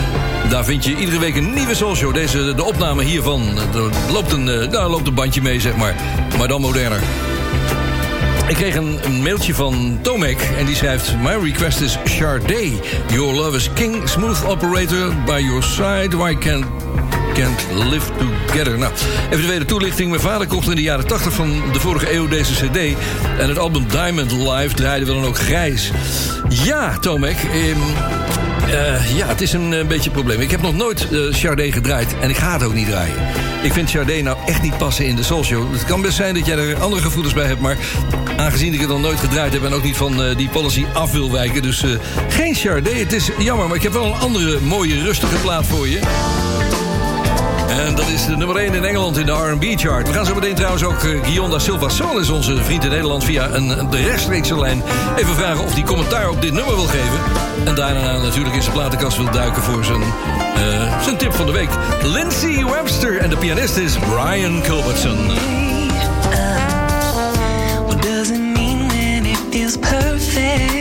Daar 0.50 0.66
vind 0.66 0.86
je 0.86 0.96
iedere 0.96 1.20
week 1.20 1.36
een 1.36 1.54
nieuwe 1.54 1.76
Soul 1.76 1.96
Show. 1.96 2.14
Deze, 2.14 2.54
de 2.56 2.64
opname 2.64 3.04
hiervan. 3.04 3.58
Er 3.74 4.12
loopt 4.12 4.32
een, 4.32 4.50
eh, 4.50 4.72
daar 4.72 4.90
loopt 4.90 5.08
een 5.08 5.14
bandje 5.14 5.42
mee, 5.42 5.60
zeg 5.60 5.76
maar. 5.76 5.96
Maar 6.38 6.48
dan 6.48 6.62
moderner. 6.62 7.02
Ik 8.52 8.58
kreeg 8.58 8.76
een, 8.76 9.22
mailtje 9.22 9.54
van 9.54 10.00
Tomek 10.02 10.38
en 10.58 10.66
die 10.66 10.76
schrijft... 10.76 11.16
My 11.22 11.34
request 11.44 11.82
is 11.82 11.98
Sade. 12.04 12.72
Your 13.08 13.34
love 13.34 13.56
is 13.56 13.74
king, 13.74 14.10
smooth 14.10 14.46
operator 14.46 15.14
by 15.26 15.40
your 15.40 15.64
side. 15.64 16.18
Why 16.18 16.36
can't, 16.36 16.66
can't 17.34 17.68
live 17.90 18.12
together? 18.48 18.78
Nou, 18.78 18.94
even 19.26 19.38
de 19.38 19.44
tweede 19.44 19.66
toelichting. 19.66 20.10
Mijn 20.10 20.22
vader 20.22 20.48
kocht 20.48 20.70
in 20.70 20.76
de 20.76 20.82
jaren 20.82 21.08
80 21.08 21.34
van 21.34 21.62
de 21.72 21.80
vorige 21.80 22.14
eeuw 22.14 22.28
deze 22.28 22.54
cd. 22.54 22.78
En 23.40 23.50
het 23.50 23.58
album 23.58 23.88
Diamond 23.88 24.32
Live 24.32 24.76
draaide 24.76 25.06
we 25.06 25.14
dan 25.14 25.26
ook 25.26 25.38
grijs. 25.38 25.92
Ja, 26.50 26.98
Tomek... 26.98 27.38
ehm, 27.38 27.80
eh, 28.70 29.18
ja, 29.18 29.28
het 29.28 29.42
is 29.42 29.54
een 29.54 29.74
eh, 29.74 29.86
beetje 29.86 30.10
een 30.10 30.16
probleem. 30.16 30.40
Ik 30.40 30.52
heb 30.52 30.62
nog 30.62 30.76
nooit 30.76 31.08
Sade 31.30 31.72
gedraaid 31.72 32.16
en 32.22 32.30
ik 32.30 32.38
ga 32.38 32.54
het 32.54 32.64
ook 32.64 32.74
niet 32.74 32.88
draaien. 32.88 33.16
Ik 33.62 33.74
vind 33.74 33.90
Sade 33.90 34.22
nou 34.22 34.38
echt 34.46 34.62
niet 34.62 34.78
passen 34.78 35.06
in 35.06 35.16
de 35.16 35.24
Soul 35.24 35.44
Show. 35.44 35.72
Het 35.72 35.86
kan 35.86 36.02
best 36.02 36.16
zijn 36.16 36.34
dat 36.34 36.46
jij 36.46 36.58
er 36.58 36.80
andere 36.80 37.02
gevoelens 37.02 37.34
bij 37.34 37.46
hebt... 37.46 37.62
maar 37.62 37.78
aangezien 38.42 38.74
ik 38.74 38.80
het 38.80 38.90
nog 38.90 39.02
nooit 39.02 39.20
gedraaid 39.20 39.54
heb... 39.54 39.64
en 39.64 39.74
ook 39.74 39.84
niet 39.84 39.98
van 39.98 40.24
eh, 40.24 40.38
die 40.38 40.50
policy 40.50 40.86
af 40.94 41.12
wil 41.12 41.32
wijken... 41.32 41.62
dus 41.62 41.84
eh, 41.84 41.90
geen 42.30 42.56
Sade. 42.56 42.90
Het 42.90 43.14
is 43.14 43.30
jammer, 43.38 43.68
maar 43.68 43.76
ik 43.76 43.84
heb 43.84 43.94
wel 43.94 44.06
een 44.06 44.20
andere 44.20 44.60
mooie, 44.60 45.02
rustige 45.02 45.36
plaat 45.36 45.66
voor 45.66 45.88
je. 45.88 46.00
En 47.70 47.96
dat 47.96 48.08
is 48.08 48.26
de 48.26 48.38
nummer 48.38 48.56
1 48.56 48.74
in 48.74 48.84
Engeland 48.84 49.18
in 49.18 49.26
de 49.26 49.32
R&B-chart. 49.32 50.08
We 50.08 50.14
gaan 50.14 50.26
zo 50.26 50.36
meteen 50.36 50.56
trouwens 50.56 50.84
ook 50.84 51.04
uh, 51.04 51.24
Guillaume 51.24 51.52
da 51.52 51.60
Silva 51.60 51.90
Sol 51.90 52.20
is 52.20 52.30
onze 52.30 52.64
vriend 52.64 52.84
in 52.84 52.90
Nederland... 52.90 53.24
via 53.24 53.50
een, 53.50 53.90
de 53.90 54.02
rechtstreekse 54.02 54.60
lijn 54.60 54.84
even 55.18 55.36
vragen 55.36 55.64
of 55.64 55.74
hij 55.74 55.84
commentaar 55.84 56.30
op 56.30 56.42
dit 56.42 56.54
nummer 56.54 56.76
wil 56.76 56.86
geven. 56.86 57.20
En 57.66 57.76
daarna 57.76 58.18
natuurlijk 58.18 58.56
in 58.56 58.62
zijn 58.62 58.74
platenkast 58.74 59.18
wil 59.18 59.32
duiken 59.32 59.62
voor 59.62 59.86
zijn, 59.86 60.02
eh, 60.56 61.02
zijn 61.04 61.18
tip 61.18 61.34
van 61.34 61.46
de 61.46 61.52
week. 61.52 61.70
Lindsay 62.04 62.66
Webster 62.66 63.18
en 63.18 63.30
de 63.30 63.38
pianist 63.38 63.78
is 63.78 63.98
Brian 63.98 64.62
Culbertson. 64.62 65.51
doesn't 68.02 68.54
mean 68.54 68.88
when 68.88 69.26
it 69.26 69.38
feels 69.52 69.78
perfect. 69.78 70.81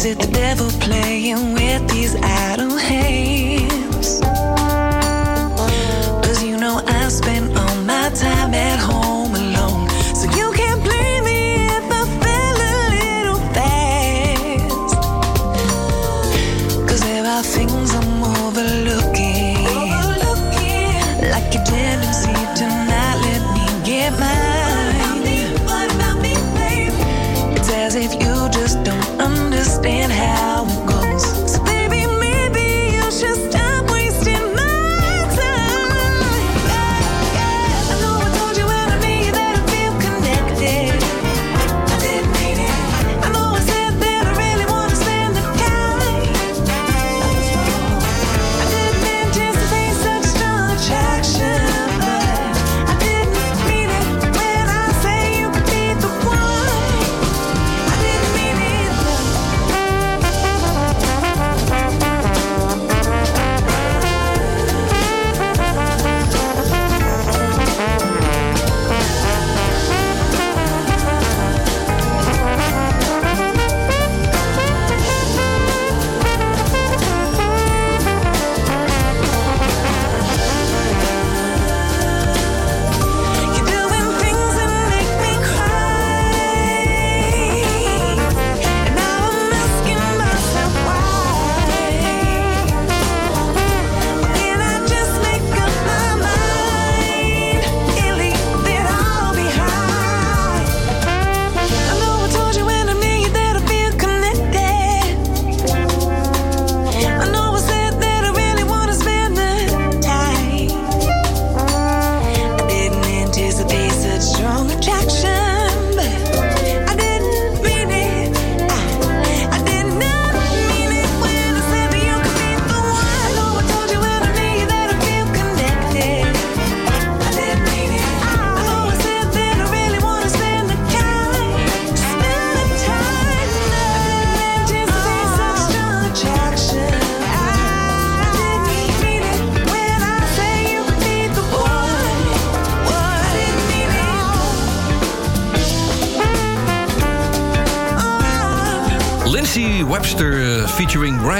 Is 0.00 0.06
it 0.06 0.18
the 0.18 0.32
devil 0.32 0.70
playing 0.80 1.52
with 1.52 1.86
these 1.90 2.16
idle 2.22 2.74
hands? 2.78 3.59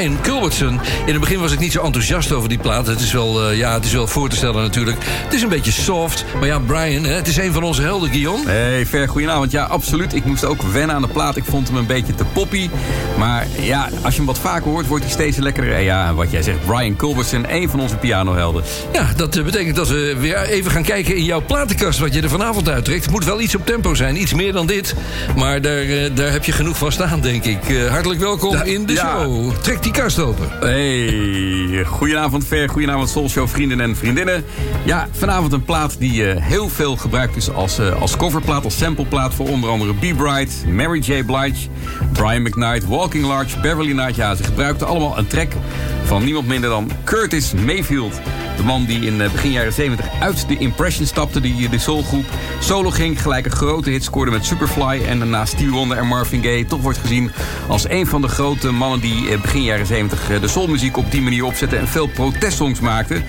Brian 0.01 0.21
Culbertson. 0.23 0.81
In 1.07 1.13
het 1.13 1.21
begin 1.21 1.41
was 1.41 1.53
ik 1.53 1.59
niet 1.59 1.73
zo 1.73 1.83
enthousiast 1.83 2.33
over 2.33 2.49
die 2.49 2.59
plaat. 2.59 2.87
Het 2.87 3.01
is 3.01 3.13
wel, 3.13 3.49
eh, 3.49 3.57
ja, 3.57 3.75
het 3.75 3.85
is 3.85 3.93
wel 3.93 4.07
voor 4.07 4.29
te 4.29 4.37
stellen 4.37 4.63
natuurlijk. 4.63 4.97
Het 5.01 5.35
is 5.35 5.43
een 5.43 5.49
beetje 5.49 5.73
soft. 5.73 6.25
Maar 6.39 6.47
ja, 6.47 6.59
Brian, 6.59 7.05
het 7.05 7.27
is 7.27 7.37
een 7.37 7.53
van 7.53 7.63
onze 7.63 7.83
helden, 7.83 8.11
Guillaume. 8.11 8.51
Hey, 8.51 8.87
Ver, 8.87 9.09
goedenavond. 9.09 9.51
Ja, 9.51 9.65
absoluut. 9.65 10.15
Ik 10.15 10.25
moest 10.25 10.45
ook 10.45 10.63
wennen 10.63 10.97
aan 10.97 11.03
de 11.03 11.09
plaat. 11.09 11.37
Ik 11.37 11.45
vond 11.45 11.69
hem 11.69 11.77
een 11.77 11.87
beetje 11.87 12.15
te 12.15 12.25
poppy. 12.25 12.71
Maar 13.19 13.47
ja, 13.61 13.89
als 14.03 14.13
je 14.13 14.17
hem 14.17 14.27
wat 14.27 14.39
vaker 14.39 14.71
hoort, 14.71 14.87
wordt 14.87 15.05
hij 15.05 15.13
steeds 15.13 15.37
lekkerder. 15.37 15.75
En 15.75 15.83
ja, 15.83 16.15
wat 16.15 16.31
jij 16.31 16.43
zegt, 16.43 16.67
Brian 16.67 16.97
Culbertson, 16.97 17.45
een 17.49 17.69
van 17.69 17.81
onze 17.81 17.97
pianohelden. 17.97 18.63
Ja, 18.93 19.07
dat 19.17 19.37
eh, 19.37 19.45
betekent 19.45 19.77
dat 19.77 19.89
we 19.89 20.17
weer 20.19 20.37
even 20.37 20.71
gaan 20.71 20.83
kijken 20.83 21.17
in 21.17 21.25
jouw 21.25 21.43
platenkast... 21.47 21.99
wat 21.99 22.15
je 22.15 22.23
er 22.23 22.29
vanavond 22.29 22.69
uittrekt. 22.69 23.03
Het 23.03 23.13
moet 23.13 23.25
wel 23.25 23.41
iets 23.41 23.55
op 23.55 23.67
tempo 23.67 23.95
zijn, 23.95 24.21
iets 24.21 24.35
meer 24.35 24.53
dan 24.53 24.67
dit. 24.67 24.95
Maar 25.37 25.61
daar, 25.61 25.81
eh, 25.83 26.11
daar 26.15 26.33
heb 26.33 26.45
je 26.45 26.53
genoeg 26.53 26.77
van 26.77 26.93
staan, 26.93 27.21
denk 27.21 27.45
ik. 27.45 27.59
Hartelijk 27.91 28.21
welkom 28.21 28.57
in 28.57 28.87
de 28.87 28.93
ja. 28.93 29.21
show. 29.21 29.53
Trek 29.61 29.83
die 29.83 29.90
Hey, 30.61 31.85
goedenavond 31.85 32.47
Ver, 32.47 32.69
goedenavond 32.69 33.09
Soulshow 33.09 33.49
vrienden 33.49 33.81
en 33.81 33.97
vriendinnen. 33.97 34.45
Ja, 34.85 35.09
vanavond 35.13 35.53
een 35.53 35.65
plaat 35.65 35.99
die 35.99 36.27
eh, 36.27 36.43
heel 36.43 36.69
veel 36.69 36.97
gebruikt 36.97 37.37
is 37.37 37.51
als, 37.51 37.79
eh, 37.79 38.01
als 38.01 38.17
coverplaat, 38.17 38.65
als 38.65 38.79
sampleplaat 38.79 39.35
voor 39.35 39.49
onder 39.49 39.71
andere 39.71 39.95
Be 39.95 40.15
Bright, 40.15 40.65
Mary 40.67 40.99
J. 40.99 41.25
Blige, 41.25 41.69
Brian 42.13 42.43
McKnight, 42.43 42.87
Walking 42.87 43.25
Large, 43.25 43.61
Beverly 43.61 43.93
Knight. 43.93 44.17
Ja, 44.17 44.35
ze 44.35 44.45
gebruikten 44.45 44.87
allemaal 44.87 45.19
een 45.19 45.27
track 45.27 45.53
van 46.05 46.25
niemand 46.25 46.47
minder 46.47 46.71
dan 46.71 46.91
Curtis 47.05 47.53
Mayfield. 47.53 48.21
De 48.57 48.63
man 48.63 48.85
die 48.85 49.07
in 49.07 49.21
eh, 49.21 49.31
begin 49.31 49.51
jaren 49.51 49.73
70 49.73 50.07
uit 50.21 50.49
de 50.49 50.59
Impression 50.59 51.07
stapte, 51.07 51.41
die 51.41 51.69
de 51.69 51.79
soulgroep 51.79 52.25
solo 52.61 52.91
ging, 52.91 53.23
gelijk 53.23 53.45
een 53.45 53.51
grote 53.53 53.91
hit 53.91 54.05
scoorde 54.05 54.31
met 54.31 54.45
Superfly 54.45 55.05
en 55.07 55.19
daarna 55.19 55.45
Stevie 55.45 55.71
Wonder 55.71 55.99
en 55.99 56.07
Marvin 56.07 56.43
Gaye 56.43 56.65
toch 56.65 56.81
wordt 56.81 56.99
gezien 56.99 57.31
als 57.69 57.89
een 57.89 58.07
van 58.07 58.21
de 58.21 58.29
grote 58.29 58.71
mannen 58.71 59.01
die 59.01 59.31
eh, 59.31 59.41
begin 59.41 59.63
jaren 59.63 59.87
70 59.87 60.31
eh, 60.31 60.41
de 60.41 60.49
soulmuziek 60.49 60.97
op 60.97 61.11
die 61.11 61.23
manier 61.23 61.45
opzette 61.45 61.77
en 61.77 61.89
veel 61.89 62.07
protestsongs 62.07 62.81
maakte. 62.81 63.23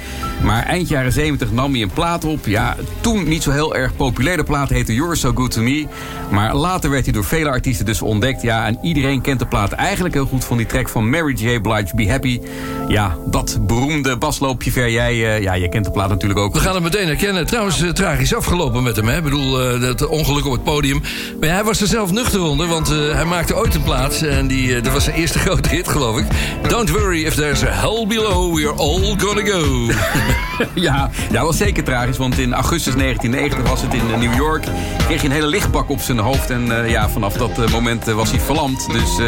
Maar 0.44 0.64
eind 0.64 0.88
jaren 0.88 1.12
70 1.12 1.52
nam 1.52 1.72
hij 1.72 1.82
een 1.82 1.92
plaat 1.92 2.26
op. 2.26 2.46
Ja, 2.46 2.76
toen 3.02 3.28
niet 3.28 3.44
zo 3.44 3.52
heel 3.52 3.76
erg 3.76 3.96
populair. 3.96 4.38
De 4.38 4.44
plaat 4.44 4.70
heette 4.70 4.94
You're 4.94 5.16
So 5.16 5.32
Good 5.36 5.52
To 5.52 5.62
Me. 5.62 5.88
Maar 6.32 6.56
later 6.56 6.90
werd 6.90 7.04
hij 7.04 7.14
door 7.14 7.24
vele 7.24 7.50
artiesten 7.50 7.86
dus 7.86 8.02
ontdekt. 8.02 8.42
Ja, 8.42 8.66
en 8.66 8.78
iedereen 8.82 9.22
kent 9.22 9.40
de 9.40 9.46
plaat 9.46 9.72
eigenlijk 9.72 10.14
heel 10.14 10.26
goed 10.26 10.46
van 10.46 10.58
die 10.58 10.66
track 10.66 10.90
van 10.90 11.10
Mary 11.10 11.34
J. 11.34 11.60
Blige, 11.60 11.96
Be 11.96 12.10
Happy. 12.10 12.42
Ja, 12.88 13.18
dat 13.26 13.60
beroemde 13.62 14.18
basloopje 14.18 14.72
ver. 14.72 14.92
Jij, 14.92 15.12
eh, 15.12 15.42
ja, 15.42 15.58
jij 15.58 15.70
kent 15.70 15.86
de 15.86 15.92
plaat 15.92 16.10
natuurlijk 16.10 16.40
ook. 16.40 16.54
We 16.54 16.60
gaan 16.60 16.74
hem 16.74 16.84
meteen 16.84 17.08
herkennen. 17.08 17.46
Trouwens, 17.46 17.82
eh, 17.82 17.90
tragisch 17.90 18.36
afgelopen 18.36 18.84
met 18.84 18.96
hem. 18.96 19.08
Hè? 19.08 19.18
Ik 19.18 19.24
bedoel, 19.24 19.62
eh, 19.62 19.82
dat 19.82 20.08
ongeluk 20.08 20.46
op 20.46 20.52
het 20.52 20.64
podium. 20.64 21.02
Maar 21.40 21.50
hij 21.50 21.64
was 21.64 21.82
er 21.82 21.88
zelf 21.88 22.12
nuchter 22.12 22.42
onder, 22.42 22.68
want 22.68 22.88
hij 22.88 23.26
maakte 23.26 23.56
ooit 23.56 23.76
een 23.76 23.84
plaat. 23.84 24.22
En 24.22 24.48
die, 24.48 24.82
dat 24.82 24.94
was 24.94 25.04
zijn 25.04 25.16
eerste 25.16 25.40
grote 25.46 25.70
hit, 25.70 25.88
geloof 25.88 26.18
ik. 26.18 26.26
Don't 26.68 26.90
worry 26.90 27.26
if 27.26 27.36
there's 27.36 27.64
a 27.64 27.72
hell 27.72 28.08
below, 28.08 28.56
we're 28.56 28.76
all 28.76 29.16
gonna 29.18 29.46
go. 29.46 29.90
ja, 30.74 31.10
dat 31.32 31.42
was 31.42 31.58
zeker 31.58 31.84
tragisch. 31.84 32.18
Want 32.18 32.38
in 32.38 32.54
augustus 32.54 32.94
1990 32.96 33.70
was 33.70 33.82
het 33.82 33.94
in 33.94 34.12
eh, 34.14 34.20
New 34.20 34.36
York. 34.36 34.64
Kreeg 35.06 35.22
hij 35.22 35.30
een 35.30 35.36
hele 35.36 35.48
lichtbak 35.48 35.90
op 35.90 36.02
zijn 36.02 36.20
hoofd. 36.20 36.50
En 36.50 36.84
eh, 36.84 36.90
ja, 36.90 37.10
vanaf 37.10 37.34
dat 37.34 37.60
eh, 37.60 37.72
moment 37.72 38.06
was 38.06 38.32
hij 38.32 38.40
verlamd. 38.40 38.88
Dus 38.92 39.20
eh, 39.20 39.26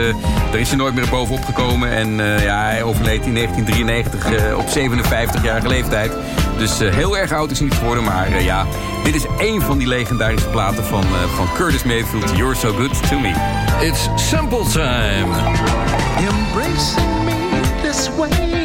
daar 0.52 0.60
is 0.60 0.68
hij 0.68 0.78
nooit 0.78 0.96
meer 0.96 1.10
bovenop 1.10 1.46
gekomen. 1.46 1.92
En 1.92 2.20
eh, 2.20 2.44
ja, 2.44 2.64
hij 2.64 2.84
overleed 2.84 3.26
in 3.26 3.34
1993 3.34 4.34
eh, 4.34 4.58
op 4.58 4.66
57-jarige 4.68 5.68
leeftijd. 5.68 6.12
Dus 6.58 6.80
eh, 6.80 6.94
heel 6.94 7.18
erg 7.18 7.32
oud 7.32 7.52
is 7.52 7.60
hij 7.60 7.68
niet 7.68 7.78
geworden. 7.78 8.04
Maar 8.04 8.28
eh, 8.28 8.46
ja, 8.46 8.66
dit 9.04 9.16
is 9.16 9.26
één 9.38 9.62
van 9.62 9.78
die 9.78 9.88
legendarische 9.88 10.50
platen 10.50 10.84
van, 10.84 11.04
eh, 11.04 11.36
van 11.36 11.48
Curtis 11.56 11.84
Mayfield. 11.84 12.38
You're 12.38 12.56
so 12.56 12.74
good 12.74 13.10
to 13.10 13.20
me. 13.20 13.34
It's 13.82 14.10
sample 14.16 14.64
time. 14.72 15.28
Embracing 16.18 17.24
me 17.26 17.62
this 17.82 18.10
way. 18.18 18.63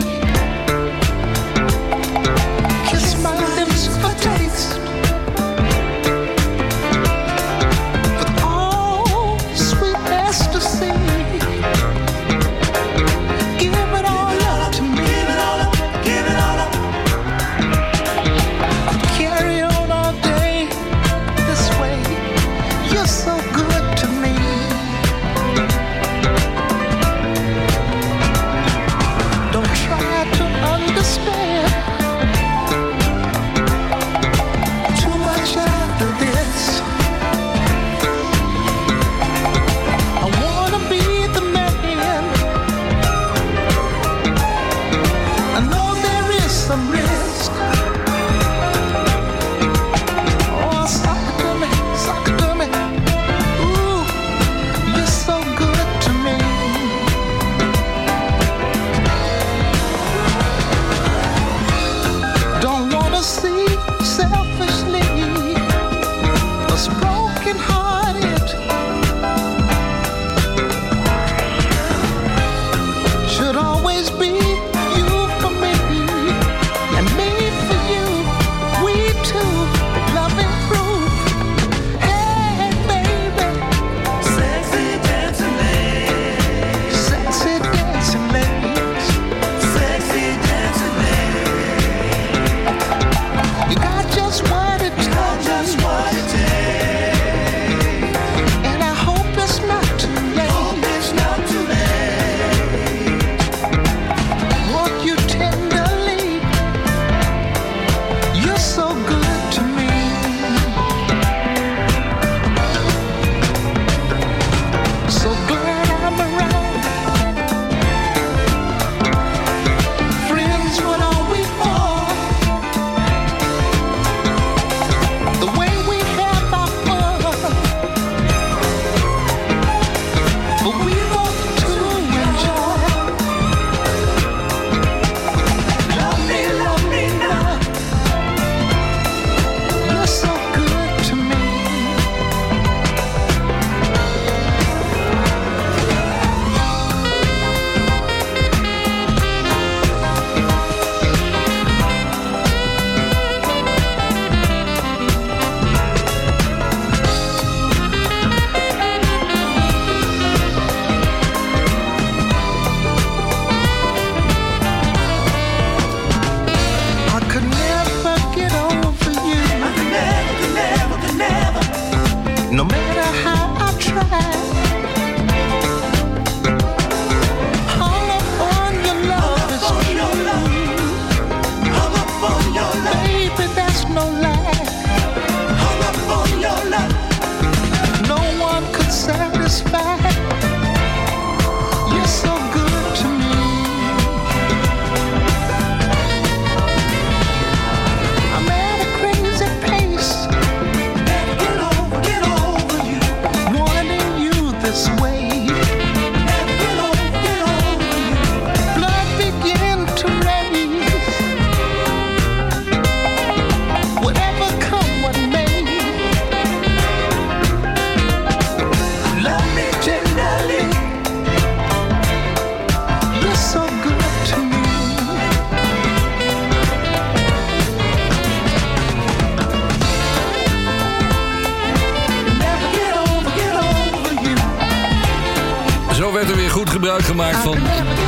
Gemaakt 237.05 237.37
van 237.37 237.57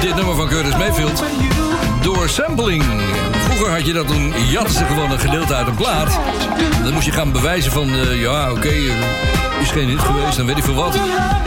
dit 0.01 0.15
nummer 0.15 0.35
van 0.37 0.49
Curtis 0.49 0.77
Mayfield. 0.77 1.23
Door 2.03 2.29
sampling. 2.29 2.85
Vroeger 3.45 3.71
had 3.71 3.87
je 3.87 3.93
dat 3.93 4.07
toen 4.07 4.33
jatte 4.51 4.73
ze 4.73 4.85
gewoon 4.85 5.11
een 5.11 5.19
gedeelte 5.21 5.55
uit 5.55 5.67
een 5.67 5.75
plaat. 5.75 6.19
Dan 6.85 6.93
moest 6.93 7.07
je 7.07 7.13
gaan 7.13 7.33
bewijzen 7.33 7.73
van, 7.73 7.89
eh, 7.95 8.21
ja, 8.21 8.51
oké, 8.51 8.69
eh, 8.69 9.61
is 9.61 9.71
geen 9.71 9.89
hit 9.89 9.99
geweest, 10.01 10.37
dan 10.37 10.47
weet 10.47 10.57
ik 10.59 10.65
veel 10.65 10.75
wat. 10.75 10.95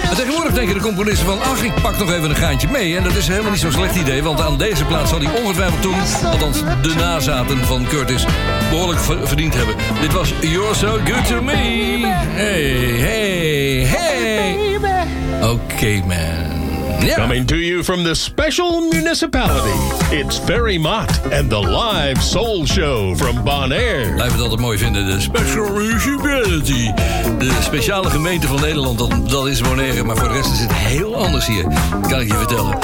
En 0.09 0.15
tegenwoordig 0.15 0.53
denken 0.53 0.73
de 0.75 0.81
componisten 0.81 1.25
van, 1.25 1.41
ach, 1.41 1.63
ik 1.63 1.73
pak 1.81 1.97
nog 1.97 2.11
even 2.11 2.29
een 2.29 2.35
gaantje 2.35 2.67
mee. 2.71 2.97
En 2.97 3.03
dat 3.03 3.15
is 3.15 3.27
helemaal 3.27 3.51
niet 3.51 3.59
zo'n 3.59 3.71
slecht 3.71 3.95
idee, 3.95 4.23
want 4.23 4.41
aan 4.41 4.57
deze 4.57 4.85
plaat 4.85 5.09
zal 5.09 5.19
hij 5.19 5.41
ongetwijfeld 5.41 5.81
toen, 5.81 5.95
althans 6.31 6.59
de 6.81 6.93
nazaten 6.95 7.65
van 7.65 7.85
Curtis, 7.87 8.25
behoorlijk 8.69 8.99
ver- 8.99 9.27
verdiend 9.27 9.53
hebben. 9.53 9.75
Dit 10.01 10.13
was 10.13 10.33
You're 10.41 10.75
So 10.75 10.99
Good 11.05 11.27
To 11.27 11.41
Me. 11.41 11.53
Hey, 12.33 12.63
hey, 12.99 13.85
hey. 13.87 14.57
Oké, 15.41 16.01
man. 16.07 16.52
Coming 17.11 17.45
to 17.47 17.55
you 17.55 17.83
from 17.83 18.03
the 18.03 18.15
special 18.15 18.89
municipality, 18.89 19.77
it's 20.11 20.37
Ferry 20.37 20.77
Mott 20.77 21.09
and 21.31 21.49
the 21.49 21.59
live 21.59 22.21
soul 22.21 22.65
show 22.65 23.15
from 23.15 23.43
Bonaire. 23.43 24.13
Blijf 24.13 24.31
het 24.31 24.41
altijd 24.41 24.59
mooi 24.59 24.77
vinden, 24.77 25.05
de 25.05 25.19
Special 25.21 25.71
Municipality. 25.71 26.91
De 27.37 27.51
speciale 27.61 28.09
gemeente 28.09 28.47
van 28.47 28.61
Nederland, 28.61 28.97
dat, 28.97 29.29
dat 29.29 29.47
is 29.47 29.61
Bonaire. 29.61 30.03
Maar 30.03 30.17
voor 30.17 30.27
de 30.27 30.33
rest 30.33 30.51
is 30.51 30.59
het 30.59 30.73
heel 30.73 31.15
anders 31.15 31.47
hier, 31.47 31.63
kan 32.09 32.19
ik 32.19 32.27
je 32.27 32.37
vertellen. 32.37 32.77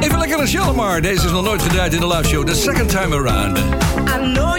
Even 0.00 0.18
lekker 0.18 0.38
naar 0.38 0.48
Shalimar. 0.48 1.00
Deze 1.00 1.24
is 1.24 1.30
nog 1.30 1.44
nooit 1.44 1.62
gedraaid 1.62 1.94
in 1.94 2.00
de 2.00 2.06
live 2.06 2.28
show. 2.28 2.46
The 2.46 2.54
second 2.54 2.88
time 2.90 3.14
around. 3.14 3.58
I 3.58 4.32
know 4.32 4.55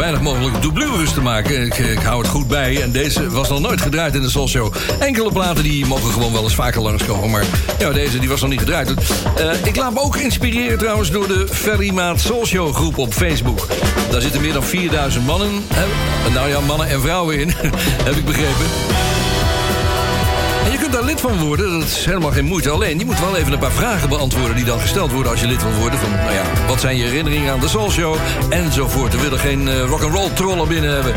weinig 0.00 0.20
mogelijk 0.20 0.62
doublures 0.62 1.12
te 1.12 1.20
maken. 1.20 1.64
Ik, 1.64 1.78
ik 1.78 1.98
hou 1.98 2.20
het 2.20 2.30
goed 2.30 2.48
bij. 2.48 2.82
En 2.82 2.92
deze 2.92 3.30
was 3.30 3.48
nog 3.48 3.60
nooit 3.60 3.80
gedraaid 3.80 4.14
in 4.14 4.22
de 4.22 4.30
soul 4.30 4.48
show. 4.48 4.74
Enkele 4.98 5.32
platen 5.32 5.62
die 5.62 5.86
mogen 5.86 6.12
gewoon 6.12 6.32
wel 6.32 6.42
eens 6.42 6.54
vaker 6.54 6.80
langskomen. 6.80 7.30
Maar 7.30 7.44
ja, 7.78 7.90
deze 7.90 8.18
die 8.18 8.28
was 8.28 8.40
nog 8.40 8.50
niet 8.50 8.58
gedraaid. 8.58 8.90
Eh, 9.36 9.64
ik 9.64 9.76
laat 9.76 9.92
me 9.92 10.00
ook 10.00 10.16
inspireren 10.16 10.78
trouwens 10.78 11.10
door 11.10 11.28
de 11.28 11.46
Ferrymaat 11.50 12.20
Soul 12.20 12.46
Show 12.46 12.74
groep 12.74 12.98
op 12.98 13.12
Facebook. 13.12 13.66
Daar 14.10 14.20
zitten 14.20 14.40
meer 14.40 14.52
dan 14.52 14.64
4000 14.64 15.26
mannen. 15.26 15.50
Nou 16.32 16.48
ja, 16.48 16.60
mannen 16.60 16.88
en 16.88 17.00
vrouwen 17.00 17.38
in. 17.38 17.48
heb 18.06 18.16
ik 18.16 18.24
begrepen. 18.24 19.09
Kunt 20.90 21.02
daar 21.02 21.10
lid 21.10 21.20
van 21.20 21.38
worden, 21.38 21.78
dat 21.78 21.88
is 21.88 22.04
helemaal 22.04 22.30
geen 22.30 22.44
moeite. 22.44 22.70
Alleen, 22.70 22.98
je 22.98 23.04
moet 23.04 23.20
wel 23.20 23.36
even 23.36 23.52
een 23.52 23.58
paar 23.58 23.72
vragen 23.72 24.08
beantwoorden 24.08 24.56
die 24.56 24.64
dan 24.64 24.80
gesteld 24.80 25.12
worden 25.12 25.30
als 25.30 25.40
je 25.40 25.46
lid 25.46 25.62
wil 25.62 25.72
worden. 25.72 25.98
Van, 25.98 26.10
nou 26.10 26.32
ja, 26.32 26.42
wat 26.66 26.80
zijn 26.80 26.96
je 26.96 27.04
herinneringen 27.04 27.52
aan 27.52 27.60
de 27.60 27.68
Soul 27.68 27.90
Show? 27.90 28.16
Enzovoort. 28.48 29.12
We 29.12 29.20
willen 29.20 29.38
geen 29.38 29.68
eh, 29.68 29.84
rock'n'roll 29.84 30.30
trollen 30.30 30.68
binnen 30.68 30.94
hebben. 30.94 31.14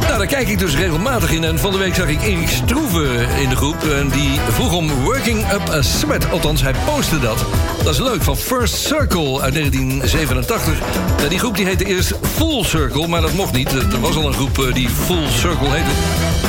Nou, 0.00 0.18
daar 0.18 0.26
kijk 0.26 0.48
ik 0.48 0.58
dus 0.58 0.76
regelmatig 0.76 1.32
in. 1.32 1.44
En 1.44 1.58
van 1.58 1.72
de 1.72 1.78
week 1.78 1.94
zag 1.94 2.08
ik 2.08 2.22
Erik 2.22 2.48
Stroeven 2.48 3.28
in 3.28 3.48
de 3.48 3.56
groep. 3.56 3.84
En 3.84 4.08
die 4.08 4.40
vroeg 4.50 4.74
om 4.74 4.90
Working 5.02 5.52
Up 5.52 5.68
a 5.70 5.82
Sweat. 5.82 6.30
Althans, 6.30 6.62
hij 6.62 6.74
postte 6.86 7.20
dat. 7.20 7.44
Dat 7.84 7.92
is 7.92 8.00
leuk, 8.00 8.22
van 8.22 8.36
First 8.36 8.74
Circle 8.74 9.40
uit 9.40 9.54
1987. 9.54 10.78
Nou, 11.16 11.28
die 11.28 11.38
groep 11.38 11.56
die 11.56 11.66
heette 11.66 11.84
eerst 11.84 12.12
Full 12.34 12.64
Circle, 12.64 13.08
maar 13.08 13.20
dat 13.20 13.32
mocht 13.32 13.52
niet. 13.52 13.72
Er 13.72 14.00
was 14.00 14.16
al 14.16 14.26
een 14.26 14.32
groep 14.32 14.58
eh, 14.58 14.74
die 14.74 14.88
Full 14.88 15.28
Circle 15.28 15.68
heette. 15.70 15.90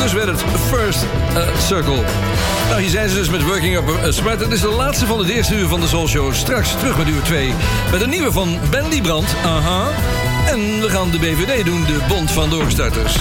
Dus 0.01 0.13
werd 0.13 0.27
het 0.27 0.43
First 0.69 1.05
eh, 1.35 1.59
Circle. 1.59 2.03
Nou, 2.67 2.81
hier 2.81 2.89
zijn 2.89 3.09
ze 3.09 3.15
dus 3.15 3.29
met 3.29 3.43
Working 3.43 3.75
Up 3.75 3.89
a 4.03 4.11
Sweat. 4.11 4.39
Het 4.39 4.51
is 4.51 4.61
de 4.61 4.69
laatste 4.69 5.05
van 5.05 5.19
het 5.19 5.29
eerste 5.29 5.55
uur 5.55 5.67
van 5.67 5.79
de 5.79 5.87
Soul 5.87 6.07
Show. 6.07 6.33
Straks 6.33 6.71
terug 6.77 6.97
met 6.97 7.07
uur 7.07 7.21
2 7.21 7.53
met 7.91 8.01
een 8.01 8.09
nieuwe 8.09 8.31
van 8.31 8.57
Ben 8.69 8.87
Liebrand. 8.87 9.35
Aha. 9.45 9.87
En 10.47 10.81
we 10.81 10.89
gaan 10.89 11.11
de 11.11 11.19
BVD 11.19 11.65
doen, 11.65 11.85
de 11.85 11.97
Bond 12.07 12.31
van 12.31 12.49
Doorstarters. 12.49 13.17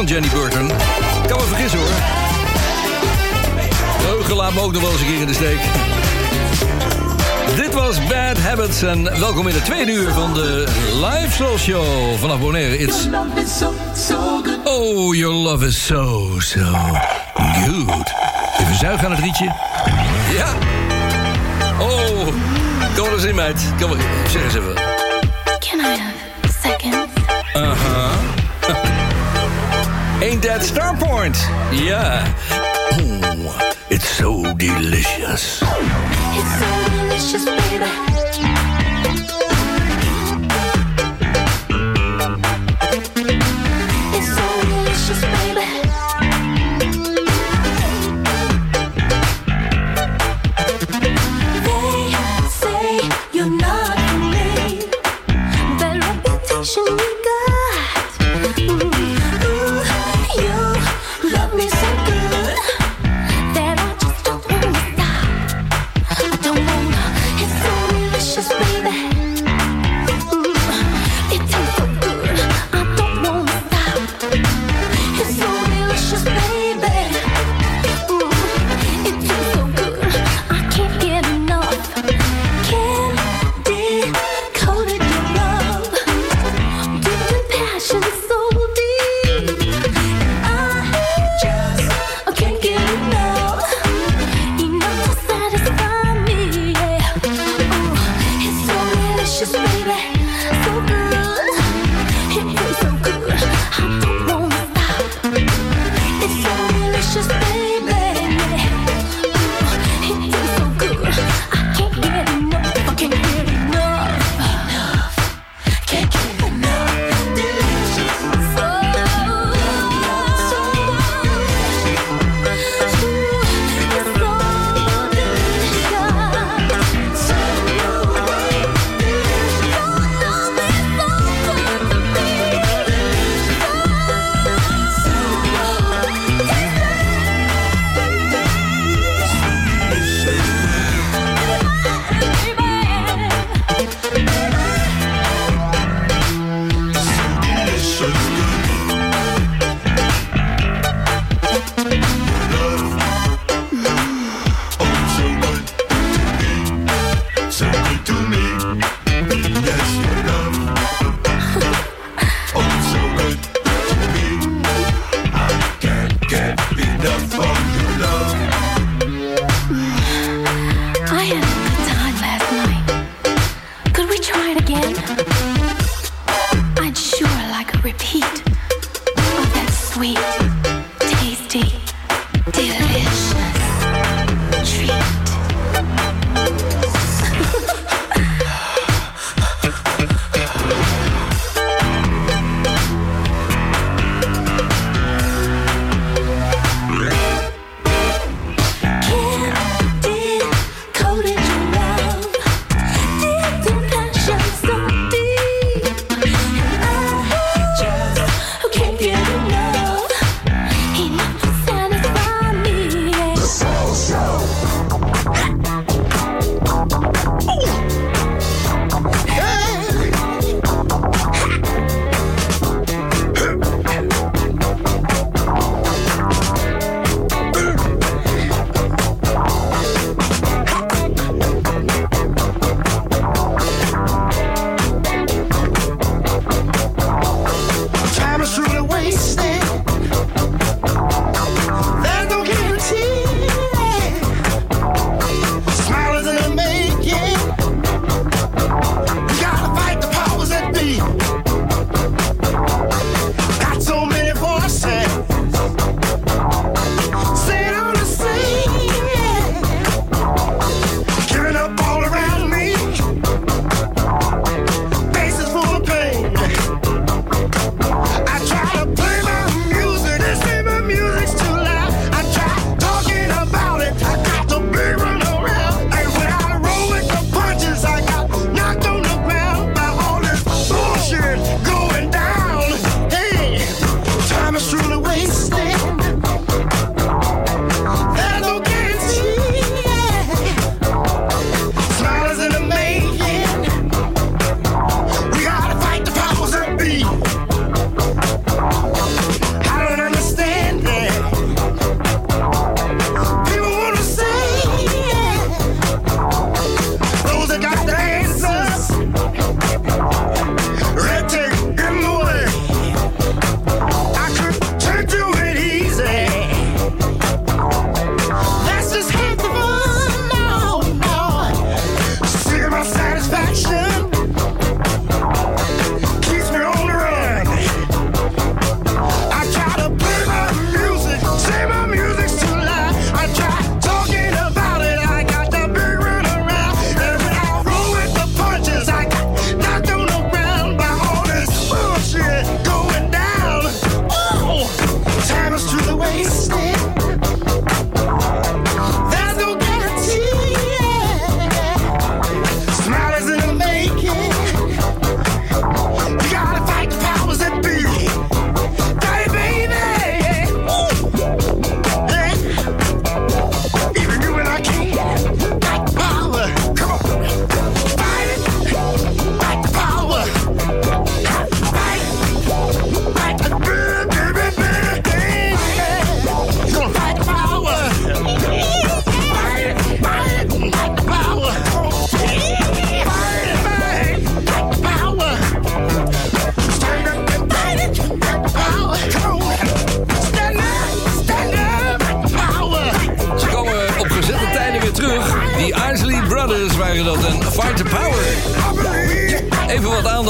van 0.00 0.08
Jenny 0.08 0.28
Burton. 0.28 0.70
Kan 1.26 1.38
me 1.38 1.44
vergissen 1.44 1.78
hoor. 1.78 1.88
Geheugen 4.00 4.36
laat 4.36 4.54
me 4.54 4.60
ook 4.60 4.72
nog 4.72 4.82
wel 4.82 4.90
eens 4.90 5.00
een 5.00 5.06
keer 5.06 5.20
in 5.20 5.26
de 5.26 5.34
steek. 5.34 5.60
Dit 7.56 7.74
was 7.74 8.06
Bad 8.06 8.38
Habits 8.38 8.82
en 8.82 9.18
welkom 9.18 9.48
in 9.48 9.54
de 9.54 9.62
tweede 9.62 9.92
uur 9.92 10.12
van 10.12 10.34
de 10.34 10.66
Live 10.92 11.32
Soul 11.32 11.58
Show 11.58 11.84
vanaf 12.18 12.38
Bonaire. 12.38 12.78
It's... 12.78 13.08
Oh, 14.64 15.14
your 15.14 15.34
love 15.34 15.66
is 15.66 15.86
so, 15.86 16.28
so 16.38 16.64
good. 17.64 18.12
Even 18.60 18.76
zuigen 18.78 19.04
aan 19.04 19.14
het 19.14 19.20
rietje. 19.20 19.54
Ja. 20.32 20.54
Oh, 21.80 22.26
kom 22.96 23.12
eens 23.12 23.24
in 23.24 23.34
meid. 23.34 23.62
Kom 23.80 23.88
maar, 23.88 23.98
zeg 24.30 24.42
eens 24.42 24.54
even. 24.54 24.99
Ain't 30.30 30.42
that 30.42 30.60
Starpoint? 30.60 31.34
Yeah. 31.74 32.22
It's 33.90 34.08
so 34.08 34.54
delicious. 34.54 35.60
It's 35.60 36.52
so 36.60 36.70
delicious, 36.94 37.44
baby. 37.44 38.69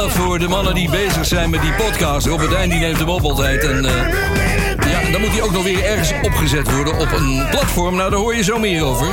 Voor 0.08 0.38
de 0.38 0.48
mannen 0.48 0.74
die 0.74 0.90
bezig 0.90 1.26
zijn 1.26 1.50
met 1.50 1.60
die 1.60 1.72
podcast. 1.72 2.26
Robert 2.26 2.50
Dijn 2.50 2.70
die 2.70 2.78
neemt 2.78 2.98
hem 2.98 3.08
op 3.08 3.22
altijd. 3.22 3.64
En 3.64 3.84
eh, 3.84 4.90
ja, 4.90 5.10
dan 5.12 5.20
moet 5.20 5.30
hij 5.30 5.42
ook 5.42 5.52
nog 5.52 5.62
weer 5.62 5.84
ergens 5.84 6.12
opgezet 6.22 6.72
worden 6.72 6.98
op 6.98 7.12
een 7.12 7.46
platform. 7.50 7.96
Nou, 7.96 8.10
daar 8.10 8.18
hoor 8.18 8.34
je 8.34 8.42
zo 8.42 8.58
meer 8.58 8.84
over. 8.84 9.08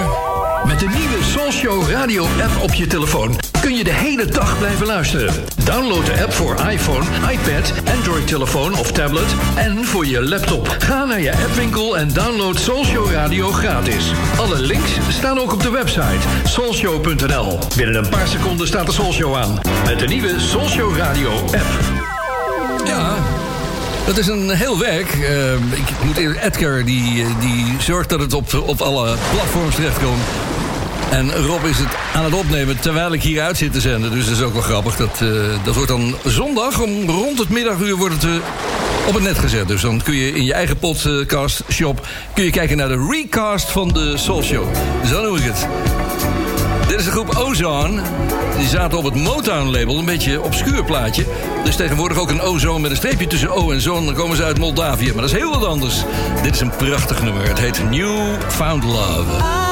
Met 0.77 0.93
de 0.93 0.99
nieuwe 0.99 1.23
Soulshow 1.23 1.89
radio 1.89 2.23
app 2.23 2.63
op 2.63 2.73
je 2.73 2.87
telefoon 2.87 3.35
kun 3.61 3.75
je 3.75 3.83
de 3.83 3.93
hele 3.93 4.25
dag 4.25 4.57
blijven 4.57 4.85
luisteren. 4.85 5.33
Download 5.63 6.05
de 6.05 6.21
app 6.21 6.33
voor 6.33 6.55
iPhone, 6.69 7.05
iPad, 7.31 7.73
Android 7.95 8.27
telefoon 8.27 8.77
of 8.77 8.91
tablet 8.91 9.35
en 9.55 9.85
voor 9.85 10.05
je 10.05 10.23
laptop. 10.23 10.75
Ga 10.79 11.05
naar 11.05 11.21
je 11.21 11.31
appwinkel 11.31 11.97
en 11.97 12.13
download 12.13 12.59
Soulshow 12.59 13.11
radio 13.11 13.51
gratis. 13.51 14.11
Alle 14.39 14.59
links 14.61 14.91
staan 15.09 15.39
ook 15.39 15.53
op 15.53 15.61
de 15.61 15.69
website 15.69 16.27
soulshow.nl. 16.43 17.59
Binnen 17.75 17.95
een 17.95 18.09
paar 18.09 18.27
seconden 18.27 18.67
staat 18.67 18.85
de 18.85 18.91
Soulshow 18.91 19.35
aan. 19.35 19.59
Met 19.85 19.99
de 19.99 20.07
nieuwe 20.07 20.39
Soulshow 20.39 20.97
radio 20.97 21.31
app. 21.31 21.79
Ja, 22.85 23.15
dat 24.05 24.17
is 24.17 24.27
een 24.27 24.49
heel 24.49 24.79
werk. 24.79 25.11
Eh, 25.13 25.53
ik 25.53 26.03
moet 26.03 26.17
Edgar 26.17 26.85
die, 26.85 27.23
eh, 27.23 27.39
die 27.39 27.75
zorgt 27.79 28.09
dat 28.09 28.19
het 28.19 28.33
op, 28.33 28.63
op 28.65 28.81
alle 28.81 29.15
platforms 29.31 29.75
terechtkomt. 29.75 30.21
En 31.09 31.35
Rob 31.35 31.65
is 31.65 31.77
het 31.77 31.87
aan 32.13 32.23
het 32.23 32.33
opnemen 32.33 32.79
terwijl 32.79 33.13
ik 33.13 33.23
hier 33.23 33.41
uit 33.41 33.57
zit 33.57 33.73
te 33.73 33.81
zenden. 33.81 34.11
Dus 34.11 34.25
dat 34.25 34.37
is 34.37 34.41
ook 34.41 34.53
wel 34.53 34.61
grappig. 34.61 34.95
Dat, 34.95 35.21
eh, 35.21 35.29
dat 35.63 35.75
wordt 35.75 35.89
dan 35.89 36.15
zondag 36.25 36.81
om 36.81 37.09
rond 37.09 37.39
het 37.39 37.49
middaguur 37.49 37.95
wordt 37.95 38.13
het 38.13 38.23
eh, 38.23 39.07
op 39.07 39.13
het 39.13 39.23
net 39.23 39.39
gezet. 39.39 39.67
Dus 39.67 39.81
dan 39.81 40.01
kun 40.03 40.15
je 40.15 40.31
in 40.31 40.45
je 40.45 40.53
eigen 40.53 40.77
podcast 40.77 41.61
shop 41.71 42.07
kun 42.33 42.43
je 42.43 42.49
kijken 42.49 42.77
naar 42.77 42.87
de 42.87 43.07
recast 43.11 43.69
van 43.69 43.87
de 43.87 44.17
Soul 44.17 44.43
Show. 44.43 44.65
Zo 45.05 45.21
noem 45.21 45.35
ik 45.35 45.43
het. 45.43 45.67
Dit 46.87 46.99
is 46.99 47.05
de 47.05 47.11
groep 47.11 47.35
Ozone. 47.35 48.01
Die 48.57 48.67
zaten 48.67 48.97
op 48.97 49.03
het 49.03 49.15
Motown-label, 49.15 49.97
een 49.97 50.05
beetje 50.05 50.41
obscuur 50.41 50.83
plaatje. 50.83 51.25
Dus 51.63 51.75
tegenwoordig 51.75 52.17
ook 52.17 52.29
een 52.29 52.41
Ozone 52.41 52.79
met 52.79 52.91
een 52.91 52.97
streepje 52.97 53.27
tussen 53.27 53.51
O 53.51 53.71
en 53.71 53.81
Zon. 53.81 54.05
Dan 54.05 54.15
komen 54.15 54.37
ze 54.37 54.43
uit 54.43 54.59
Moldavië, 54.59 55.05
maar 55.05 55.21
dat 55.21 55.31
is 55.31 55.37
heel 55.37 55.51
wat 55.51 55.65
anders. 55.65 56.03
Dit 56.43 56.53
is 56.53 56.61
een 56.61 56.75
prachtig 56.75 57.23
nummer. 57.23 57.47
Het 57.47 57.59
heet 57.59 57.89
New 57.89 58.35
Found 58.47 58.83
Love. 58.83 59.66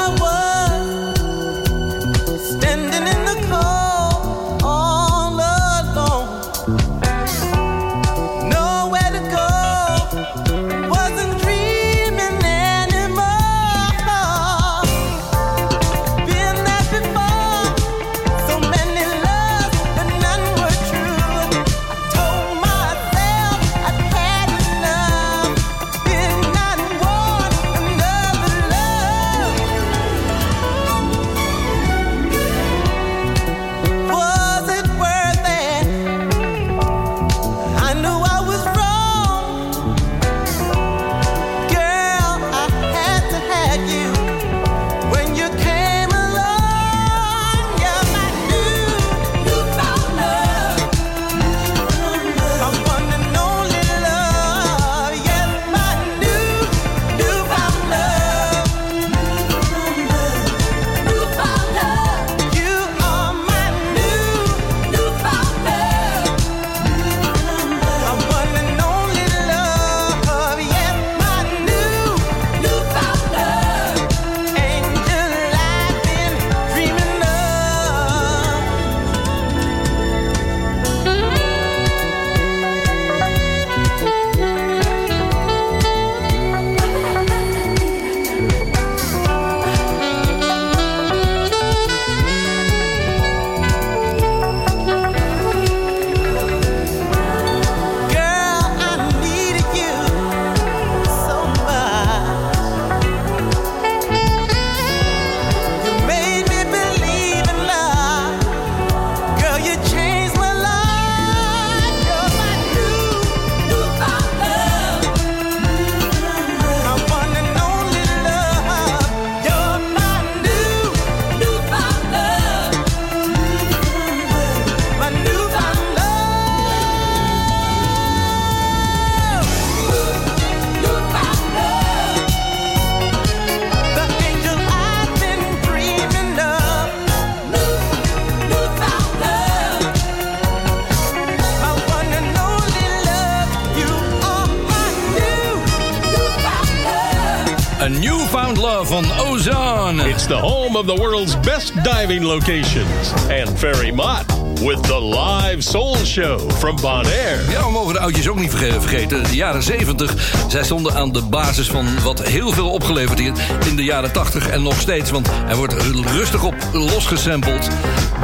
A 147.86 147.88
Newfound 147.88 148.57
Love 148.57 148.86
van 148.86 149.06
Ozone. 149.20 150.10
It's 150.10 150.26
the 150.26 150.34
home 150.34 150.76
of 150.78 150.86
the 150.86 150.95
world's 150.95 151.40
best 151.40 151.74
diving 151.84 152.24
locations. 152.24 153.14
And 153.30 153.60
Ferry 153.60 153.91
Mott 153.91 154.26
with 154.62 154.82
the 154.84 154.99
live 155.02 155.62
soul 155.62 155.95
show 155.95 156.40
from 156.52 156.76
Bonaire. 156.82 157.41
Ja, 157.49 157.66
we 157.66 157.72
mogen 157.72 157.94
de 157.94 157.99
oudjes 157.99 158.28
ook 158.28 158.40
niet 158.40 158.52
verge- 158.52 158.82
vergeten. 158.82 159.24
De 159.24 159.36
jaren 159.36 159.64
70, 159.64 160.14
zij 160.48 160.64
stonden 160.64 160.94
aan 160.95 161.12
de 161.12 161.22
basis 161.22 161.68
van 161.68 161.86
wat 162.03 162.24
heel 162.24 162.52
veel 162.52 162.70
opgeleverd 162.70 163.20
heeft 163.20 163.40
in 163.68 163.76
de 163.76 163.84
jaren 163.84 164.12
80 164.12 164.49
en 164.49 164.64
nog 164.64 164.80
steeds. 164.80 165.12
Want 165.12 165.30
er 165.48 165.56
wordt 165.56 165.74
rustig 166.14 166.44
op 166.44 166.56
losgesampled. 166.74 167.68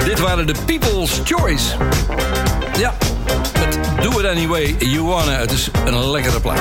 Dit 0.06 0.20
waren 0.20 0.48
de 0.48 0.56
People's 0.66 1.22
Choice. 1.24 1.66
Ja, 2.80 2.94
met 3.60 3.80
Do 4.02 4.20
It 4.20 4.26
Anyway 4.26 4.76
You 4.80 5.04
Wanna. 5.04 5.32
Het 5.32 5.52
is 5.52 5.70
een 5.86 6.12
lekkere 6.12 6.40
plaat. 6.40 6.60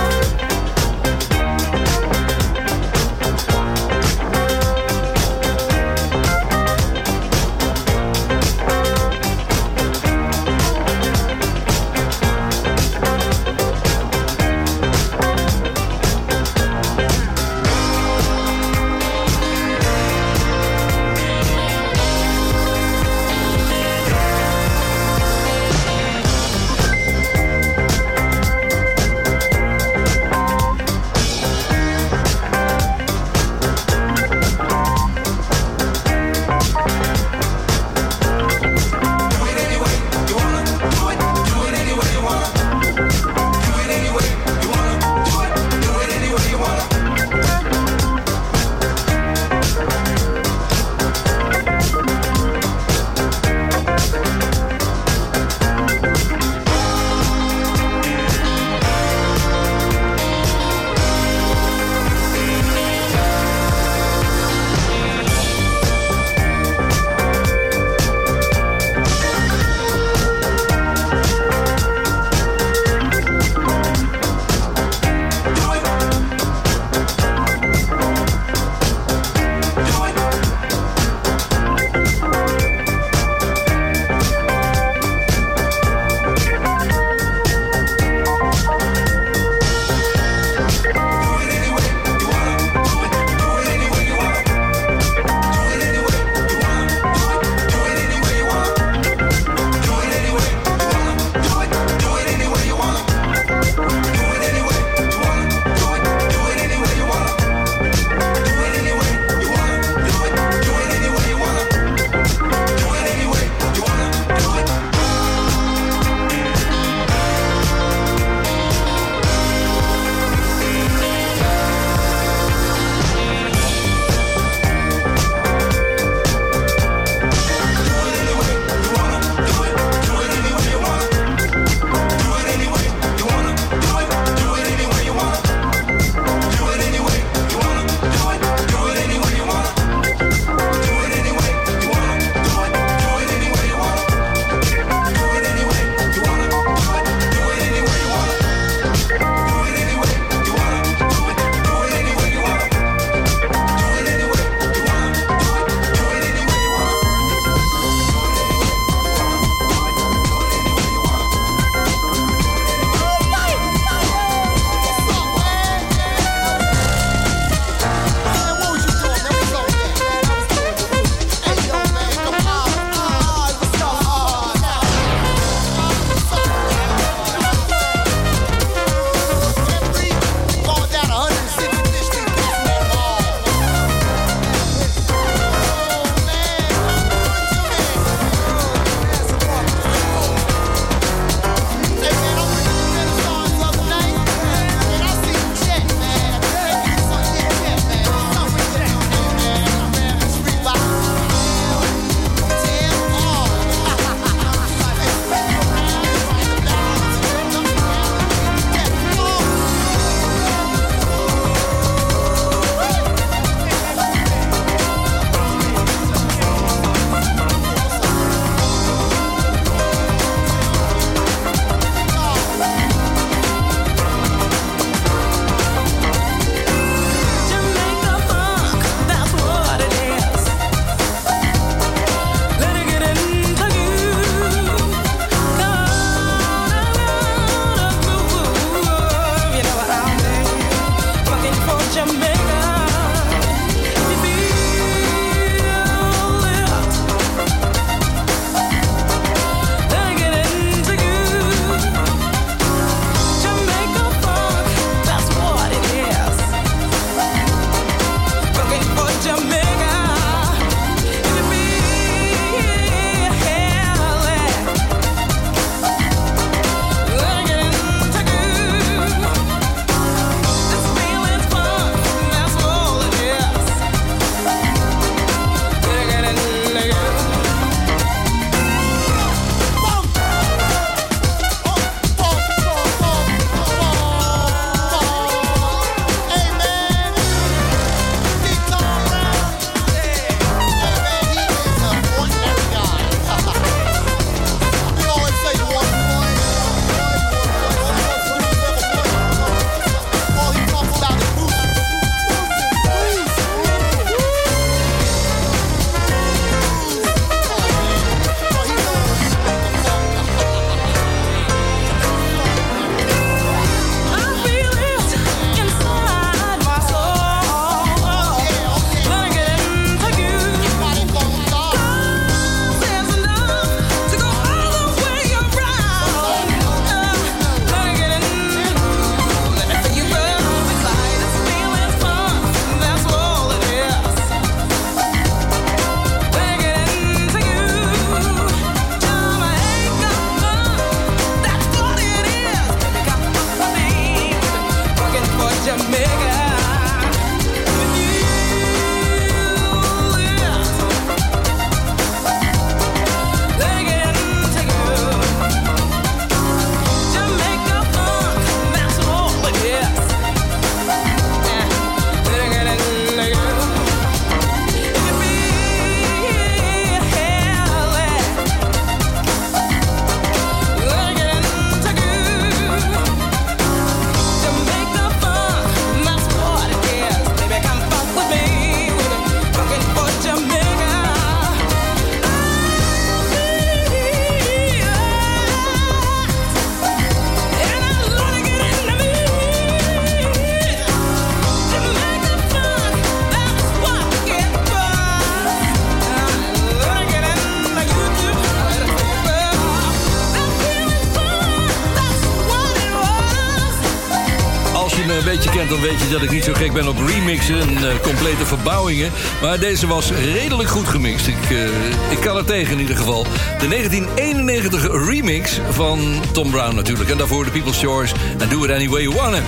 Dan 405.70 405.80
weet 405.80 406.00
je 406.00 406.08
dat 406.10 406.22
ik 406.22 406.30
niet 406.30 406.44
zo 406.44 406.52
gek 406.52 406.72
ben 406.72 406.88
op 406.88 406.96
remixen 407.06 407.60
en 407.60 407.76
eh, 407.76 408.00
complete 408.02 408.46
verbouwingen. 408.46 409.10
Maar 409.42 409.58
deze 409.58 409.86
was 409.86 410.10
redelijk 410.10 410.68
goed 410.68 410.88
gemixt. 410.88 411.26
Ik, 411.26 411.50
eh, 411.50 412.10
ik 412.10 412.20
kan 412.20 412.36
er 412.36 412.44
tegen 412.44 412.72
in 412.72 412.80
ieder 412.80 412.96
geval. 412.96 413.26
De 413.58 413.68
1991 413.68 415.06
remix 415.08 415.60
van 415.70 416.00
Tom 416.32 416.50
Brown 416.50 416.74
natuurlijk. 416.74 417.10
En 417.10 417.16
daarvoor 417.16 417.44
de 417.44 417.50
People's 417.50 417.78
Choice 417.78 418.14
en 418.38 418.48
Do 418.48 418.64
It 418.64 418.70
Any 418.70 418.88
Way 418.88 419.02
You 419.02 419.14
Wanna. 419.14 419.40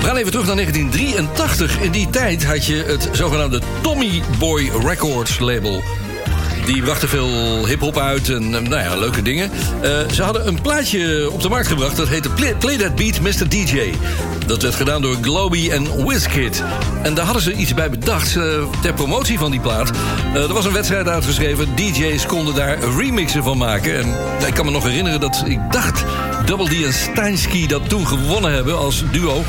We 0.00 0.06
gaan 0.06 0.16
even 0.16 0.30
terug 0.30 0.46
naar 0.46 0.56
1983. 0.56 1.80
In 1.80 1.90
die 1.90 2.10
tijd 2.10 2.44
had 2.44 2.66
je 2.66 2.84
het 2.86 3.08
zogenaamde 3.12 3.60
Tommy 3.80 4.22
Boy 4.38 4.70
Records 4.84 5.38
label. 5.38 5.82
Die 6.66 6.82
brachten 6.82 7.08
veel 7.08 7.66
hip-hop 7.66 7.98
uit 7.98 8.28
en 8.28 8.54
eh, 8.54 8.60
nou 8.60 8.82
ja, 8.82 8.96
leuke 8.96 9.22
dingen. 9.22 9.50
Eh, 9.82 9.90
ze 10.12 10.22
hadden 10.22 10.46
een 10.46 10.60
plaatje 10.60 11.30
op 11.32 11.42
de 11.42 11.48
markt 11.48 11.66
gebracht 11.66 11.96
dat 11.96 12.08
heette 12.08 12.28
Play, 12.58 12.76
That 12.76 12.94
Beat 12.94 13.20
Mr. 13.20 13.48
DJ. 13.48 13.94
Dat 14.46 14.62
werd 14.62 14.74
gedaan 14.74 15.02
door 15.02 15.16
Globy 15.20 15.70
en 15.70 16.06
Wizkid. 16.06 16.62
En 17.02 17.14
daar 17.14 17.24
hadden 17.24 17.42
ze 17.42 17.52
iets 17.52 17.74
bij 17.74 17.90
bedacht 17.90 18.36
eh, 18.36 18.44
ter 18.82 18.94
promotie 18.94 19.38
van 19.38 19.50
die 19.50 19.60
plaat. 19.60 19.90
Er 20.34 20.52
was 20.52 20.64
een 20.64 20.72
wedstrijd 20.72 21.08
uitgeschreven. 21.08 21.68
DJ's 21.76 22.26
konden 22.26 22.54
daar 22.54 22.78
remixen 22.96 23.42
van 23.42 23.58
maken. 23.58 23.98
En 23.98 24.14
ik 24.46 24.54
kan 24.54 24.64
me 24.64 24.70
nog 24.70 24.84
herinneren 24.84 25.20
dat 25.20 25.42
ik 25.46 25.58
dacht 25.70 26.04
Double 26.44 26.68
D 26.68 26.84
en 26.84 26.92
Steinsky 26.92 27.66
dat 27.66 27.88
toen 27.88 28.06
gewonnen 28.06 28.52
hebben 28.52 28.78
als 28.78 29.04
duo. 29.12 29.44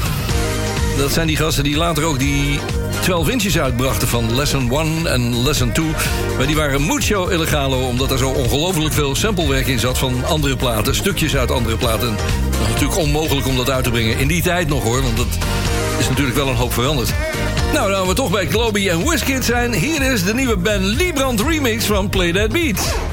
Dat 0.98 1.12
zijn 1.12 1.28
die 1.28 1.38
gasten 1.38 1.64
die 1.64 1.78
later 1.78 2.04
ook 2.04 2.20
die 2.20 2.60
12 3.02 3.30
inches 3.30 3.60
uitbrachten 3.60 4.08
van 4.08 4.36
Lesson 4.36 4.72
1 4.72 5.06
en 5.06 5.44
Lesson 5.44 5.72
2. 5.72 5.86
Maar 6.38 6.48
die 6.48 6.56
waren 6.56 6.86
mucho 6.86 7.28
illegalo, 7.28 7.88
omdat 7.88 8.12
er 8.12 8.18
zo 8.18 8.30
ongelooflijk 8.30 8.94
veel 8.94 9.16
samplewerk 9.16 9.68
in 9.68 9.80
zat 9.80 9.98
van 9.98 10.26
andere 10.26 10.56
platen, 10.56 10.96
stukjes 10.96 11.36
uit 11.36 11.52
andere 11.52 11.78
platen. 11.78 12.16
Dat 12.50 12.60
was 12.60 12.68
natuurlijk 12.68 13.00
onmogelijk 13.00 13.48
om 13.48 13.58
dat 13.58 13.70
uit 13.70 13.84
te 13.84 13.90
brengen. 13.90 14.18
In 14.18 14.28
die 14.28 14.42
tijd 14.42 14.68
nog 14.68 14.84
hoor, 14.84 15.02
want 15.02 15.18
dat 15.18 15.38
is 16.00 16.10
natuurlijk 16.10 16.38
wel 16.38 16.48
een 16.48 16.56
hoop 16.56 16.74
veranderd. 16.74 17.14
Nou, 17.74 17.92
dan 17.92 18.08
we 18.08 18.14
toch 18.14 18.32
bij 18.32 18.48
Globy 18.48 18.90
en 18.90 19.10
Wizkid 19.10 19.46
zijn. 19.46 19.74
Hier 19.74 20.02
is 20.12 20.24
de 20.24 20.34
nieuwe 20.34 20.58
Ben 20.58 20.86
Liebrand 20.86 21.42
remix 21.42 21.86
van 21.86 22.10
Play 22.10 22.32
That 22.32 22.52
Beat. 22.52 23.07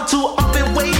How 0.00 0.06
to. 0.06 0.34
I've 0.38 0.52
been 0.54 0.74
waiting 0.74 0.99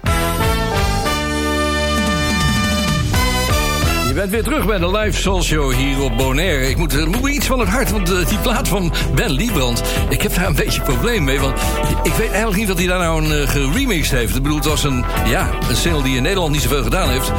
Je 4.11 4.17
bent 4.17 4.31
weer 4.31 4.43
terug 4.43 4.65
bij 4.65 4.77
de 4.77 4.97
live 4.97 5.21
Soul 5.21 5.43
Show 5.43 5.73
hier 5.73 6.01
op 6.01 6.17
Bonaire. 6.17 6.69
Ik 6.69 6.77
moet, 6.77 6.93
er 6.93 7.09
moet 7.09 7.29
iets 7.29 7.45
van 7.45 7.59
het 7.59 7.69
hart, 7.69 7.91
want 7.91 8.11
eh, 8.11 8.27
die 8.27 8.37
plaat 8.37 8.67
van 8.67 8.93
Ben 9.15 9.31
Liebrand... 9.31 9.83
ik 10.09 10.21
heb 10.21 10.35
daar 10.35 10.45
een 10.45 10.55
beetje 10.55 10.81
probleem 10.81 11.23
mee, 11.23 11.39
want 11.39 11.59
ik 12.03 12.13
weet 12.13 12.29
eigenlijk 12.29 12.57
niet... 12.57 12.67
dat 12.67 12.77
hij 12.77 12.87
daar 12.87 12.99
nou 12.99 13.23
een 13.23 13.41
uh, 13.41 13.47
geremixed 13.47 14.11
heeft. 14.17 14.35
Ik 14.35 14.41
bedoel, 14.41 14.57
het 14.57 14.67
was 14.67 14.83
een, 14.83 15.05
ja, 15.25 15.49
een 15.69 15.75
single 15.75 16.03
die 16.03 16.15
in 16.15 16.23
Nederland 16.23 16.51
niet 16.51 16.61
zoveel 16.61 16.83
gedaan 16.83 17.09
heeft. 17.09 17.31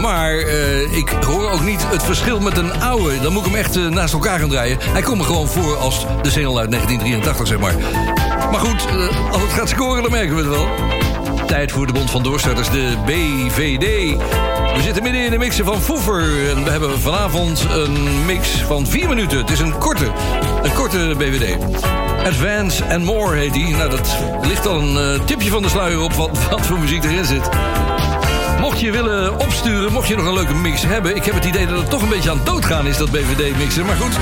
Maar 0.00 0.38
eh, 0.38 0.96
ik 0.96 1.08
hoor 1.08 1.50
ook 1.50 1.64
niet 1.64 1.88
het 1.88 2.02
verschil 2.02 2.40
met 2.40 2.56
een 2.56 2.80
oude. 2.80 3.20
Dan 3.20 3.32
moet 3.32 3.46
ik 3.46 3.52
hem 3.52 3.60
echt 3.60 3.76
eh, 3.76 3.86
naast 3.86 4.12
elkaar 4.14 4.38
gaan 4.38 4.48
draaien. 4.48 4.78
Hij 4.80 5.02
komt 5.02 5.18
me 5.18 5.24
gewoon 5.24 5.48
voor 5.48 5.76
als 5.76 6.06
de 6.22 6.30
single 6.30 6.58
uit 6.58 6.70
1983, 6.70 7.46
zeg 7.46 7.58
maar. 7.58 7.74
Maar 8.50 8.60
goed, 8.60 8.86
eh, 8.86 9.32
als 9.32 9.42
het 9.42 9.52
gaat 9.52 9.68
scoren, 9.68 10.02
dan 10.02 10.10
merken 10.10 10.36
we 10.36 10.42
het 10.42 10.50
wel. 10.50 10.97
Tijd 11.48 11.72
voor 11.72 11.86
de 11.86 11.92
Bond 11.92 12.10
van 12.10 12.22
Doorstarters, 12.22 12.70
de 12.70 12.96
BVD. 13.06 14.16
We 14.74 14.82
zitten 14.82 15.02
midden 15.02 15.24
in 15.24 15.30
de 15.30 15.38
mixen 15.38 15.64
van 15.64 15.80
Foever. 15.80 16.50
En 16.50 16.64
we 16.64 16.70
hebben 16.70 17.00
vanavond 17.00 17.66
een 17.70 18.24
mix 18.26 18.48
van 18.48 18.86
vier 18.86 19.08
minuten. 19.08 19.38
Het 19.38 19.50
is 19.50 19.58
een 19.58 19.78
korte, 19.78 20.12
een 20.62 20.72
korte 20.74 21.14
BVD. 21.18 21.56
Advance 22.26 22.84
and 22.84 23.04
More 23.04 23.36
heet 23.36 23.52
die. 23.52 23.76
Nou, 23.76 23.90
dat 23.90 24.18
ligt 24.42 24.66
al 24.66 24.80
een 24.80 25.14
eh, 25.14 25.24
tipje 25.24 25.50
van 25.50 25.62
de 25.62 25.68
sluier 25.68 26.00
op 26.00 26.12
wat, 26.12 26.48
wat 26.50 26.66
voor 26.66 26.78
muziek 26.78 27.04
erin 27.04 27.24
zit. 27.24 27.48
Mocht 28.60 28.80
je 28.80 28.92
willen 28.92 29.40
opsturen, 29.40 29.92
mocht 29.92 30.08
je 30.08 30.16
nog 30.16 30.26
een 30.26 30.34
leuke 30.34 30.54
mix 30.54 30.82
hebben... 30.82 31.16
ik 31.16 31.24
heb 31.24 31.34
het 31.34 31.44
idee 31.44 31.66
dat 31.66 31.78
het 31.78 31.90
toch 31.90 32.02
een 32.02 32.08
beetje 32.08 32.30
aan 32.30 32.40
doodgaan 32.44 32.86
is, 32.86 32.96
dat 32.96 33.10
BVD-mixen. 33.10 33.86
Maar 33.86 33.96
goed, 33.96 34.18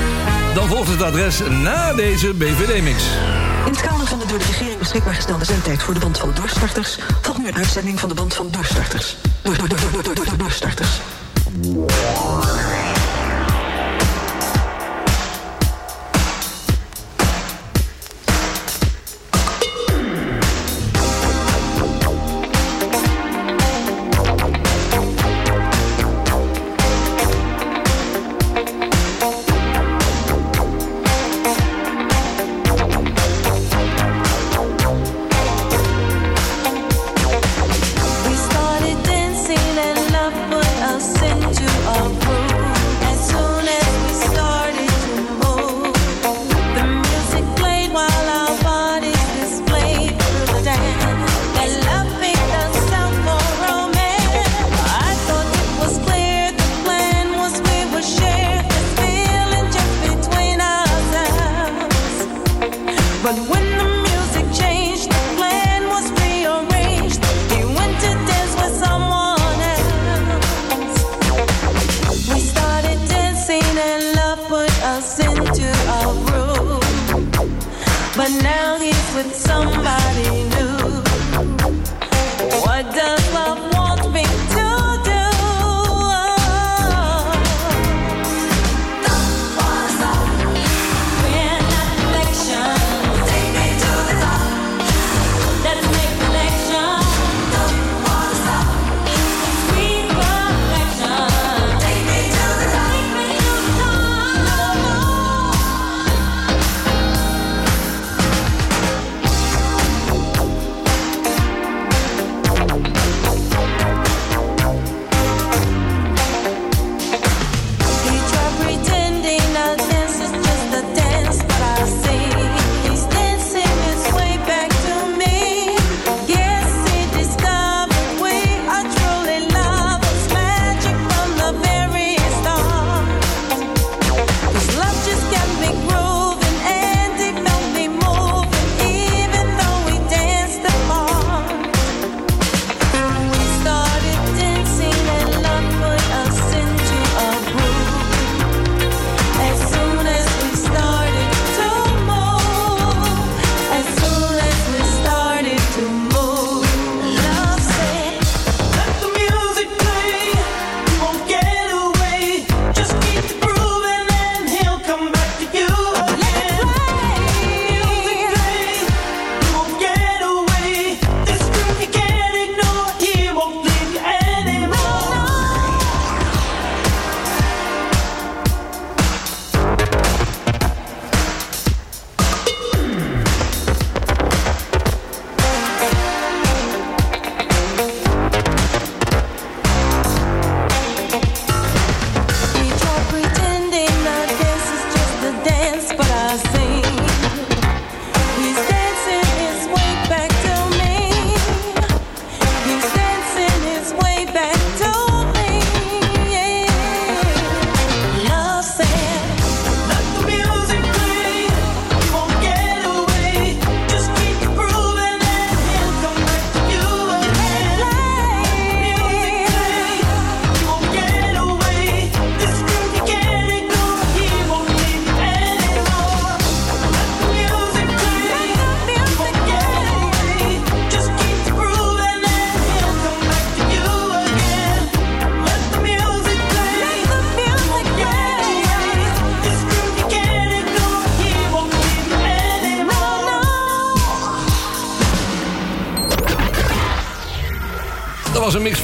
dan 0.55 0.69
volgt 0.69 0.91
het 0.91 1.03
adres 1.03 1.41
na 1.63 1.93
deze 1.93 2.35
BVD-mix. 2.35 3.05
In 3.67 3.73
het 3.73 3.81
kader 3.81 4.07
van 4.07 4.19
de 4.19 4.27
door 4.27 4.39
de 4.39 4.45
regering 4.45 4.79
beschikbaar 4.79 5.15
gestelde 5.15 5.45
zendtijd 5.45 5.83
voor 5.83 5.95
de 5.95 6.01
band 6.01 6.19
van 6.19 6.31
doorstarters 6.35 6.99
volgt 7.23 7.39
nu 7.41 7.49
een 7.49 7.57
uitzending 7.57 8.01
van 8.01 8.09
de 8.09 8.15
band 8.15 8.35
van 8.35 8.51
doorstarters. 8.51 9.17
Door, 9.43 9.57
door, 9.57 9.69
door, 9.69 9.79
door, 9.81 10.03
door, 10.03 10.15
door, 10.15 10.25
door, 10.25 10.37
doorstarters. 10.37 11.01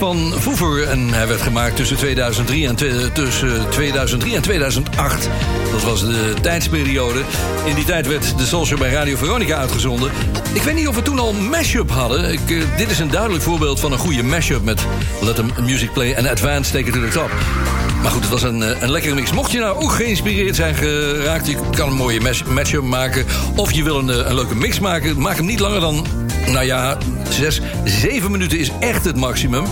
Van 0.02 0.32
Voever 0.38 0.88
en 0.88 1.08
hij 1.12 1.28
werd 1.28 1.40
gemaakt 1.42 1.76
tussen 1.76 1.96
2003 1.96 2.66
en, 2.66 2.76
tussen 3.12 3.70
2003 3.70 4.34
en 4.34 4.42
2008. 4.42 5.28
Dat 5.72 5.82
was 5.82 6.00
de 6.00 6.34
tijdsperiode. 6.40 7.20
In 7.64 7.74
die 7.74 7.84
tijd 7.84 8.06
werd 8.06 8.38
de 8.38 8.46
Soul 8.46 8.66
bij 8.78 8.90
Radio 8.90 9.16
Veronica 9.16 9.56
uitgezonden. 9.56 10.10
Ik 10.52 10.62
weet 10.62 10.74
niet 10.74 10.88
of 10.88 10.94
we 10.94 11.02
toen 11.02 11.18
al 11.18 11.32
mashup 11.32 11.90
hadden. 11.90 12.32
Ik, 12.32 12.50
eh, 12.50 12.62
dit 12.76 12.90
is 12.90 12.98
een 12.98 13.10
duidelijk 13.10 13.42
voorbeeld 13.42 13.80
van 13.80 13.92
een 13.92 13.98
goede 13.98 14.22
mashup 14.22 14.64
met 14.64 14.80
Let 15.20 15.38
'em 15.38 15.50
Music 15.64 15.92
Play 15.92 16.12
en 16.12 16.26
Advance 16.26 16.72
Take 16.72 16.86
It 16.86 16.92
to 16.92 17.00
the 17.00 17.08
Top. 17.08 17.30
Maar 18.02 18.10
goed, 18.10 18.22
het 18.22 18.30
was 18.30 18.42
een, 18.42 18.62
eh, 18.62 18.82
een 18.82 18.90
lekkere 18.90 19.14
mix. 19.14 19.32
Mocht 19.32 19.50
je 19.52 19.58
nou 19.58 19.82
ook 19.82 19.92
geïnspireerd 19.92 20.56
zijn 20.56 20.74
geraakt, 20.74 21.46
je 21.46 21.56
kan 21.76 21.88
een 21.88 21.96
mooie 21.96 22.20
mash- 22.20 22.42
matchup 22.42 22.82
maken. 22.82 23.24
Of 23.56 23.72
je 23.72 23.82
wil 23.82 23.98
een, 23.98 24.10
eh, 24.10 24.16
een 24.16 24.34
leuke 24.34 24.54
mix 24.54 24.78
maken, 24.78 25.20
maak 25.20 25.36
hem 25.36 25.46
niet 25.46 25.60
langer 25.60 25.80
dan, 25.80 26.06
nou 26.46 26.64
ja, 26.64 26.96
zes, 27.28 27.60
zeven 27.84 28.30
minuten 28.30 28.58
is 28.58 28.70
echt 28.80 29.04
het 29.04 29.16
maximum. 29.16 29.64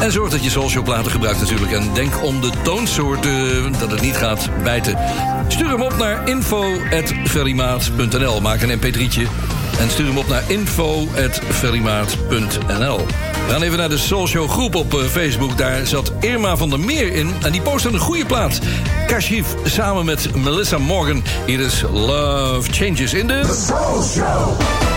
En 0.00 0.12
zorg 0.12 0.30
dat 0.30 0.44
je 0.44 0.50
Soulshow 0.50 0.84
platen 0.84 1.10
gebruikt 1.10 1.40
natuurlijk. 1.40 1.72
En 1.72 1.90
denk 1.94 2.24
om 2.24 2.40
de 2.40 2.50
toonsoorten, 2.62 3.72
dat 3.78 3.90
het 3.90 4.00
niet 4.00 4.16
gaat 4.16 4.48
bijten. 4.62 4.98
Stuur 5.48 5.68
hem 5.68 5.82
op 5.82 5.96
naar 5.96 6.28
info.ferrymaat.nl. 6.28 8.40
Maak 8.40 8.62
een 8.62 8.78
mp3'tje 8.78 9.28
en 9.78 9.90
stuur 9.90 10.06
hem 10.06 10.18
op 10.18 10.28
naar 10.28 10.42
info.ferrymaat.nl. 10.46 13.06
We 13.46 13.54
gaan 13.54 13.62
even 13.62 13.78
naar 13.78 13.88
de 13.88 13.98
Soulshow 13.98 14.48
groep 14.48 14.74
op 14.74 14.94
eh, 14.94 15.00
Facebook. 15.00 15.58
Daar 15.58 15.86
zat 15.86 16.12
Irma 16.20 16.56
van 16.56 16.70
der 16.70 16.80
Meer 16.80 17.12
in. 17.12 17.32
En 17.42 17.52
die 17.52 17.60
postte 17.60 17.88
een 17.88 17.98
goede 17.98 18.26
plaat. 18.26 18.60
Kashif 19.06 19.54
samen 19.64 20.04
met 20.04 20.34
Melissa 20.34 20.78
Morgan. 20.78 21.22
Hier 21.46 21.60
is 21.60 21.84
Love 21.92 22.72
Changes 22.72 23.14
in 23.14 23.26
de... 23.26 23.64
Soul 23.66 24.02
Show. 24.02 24.87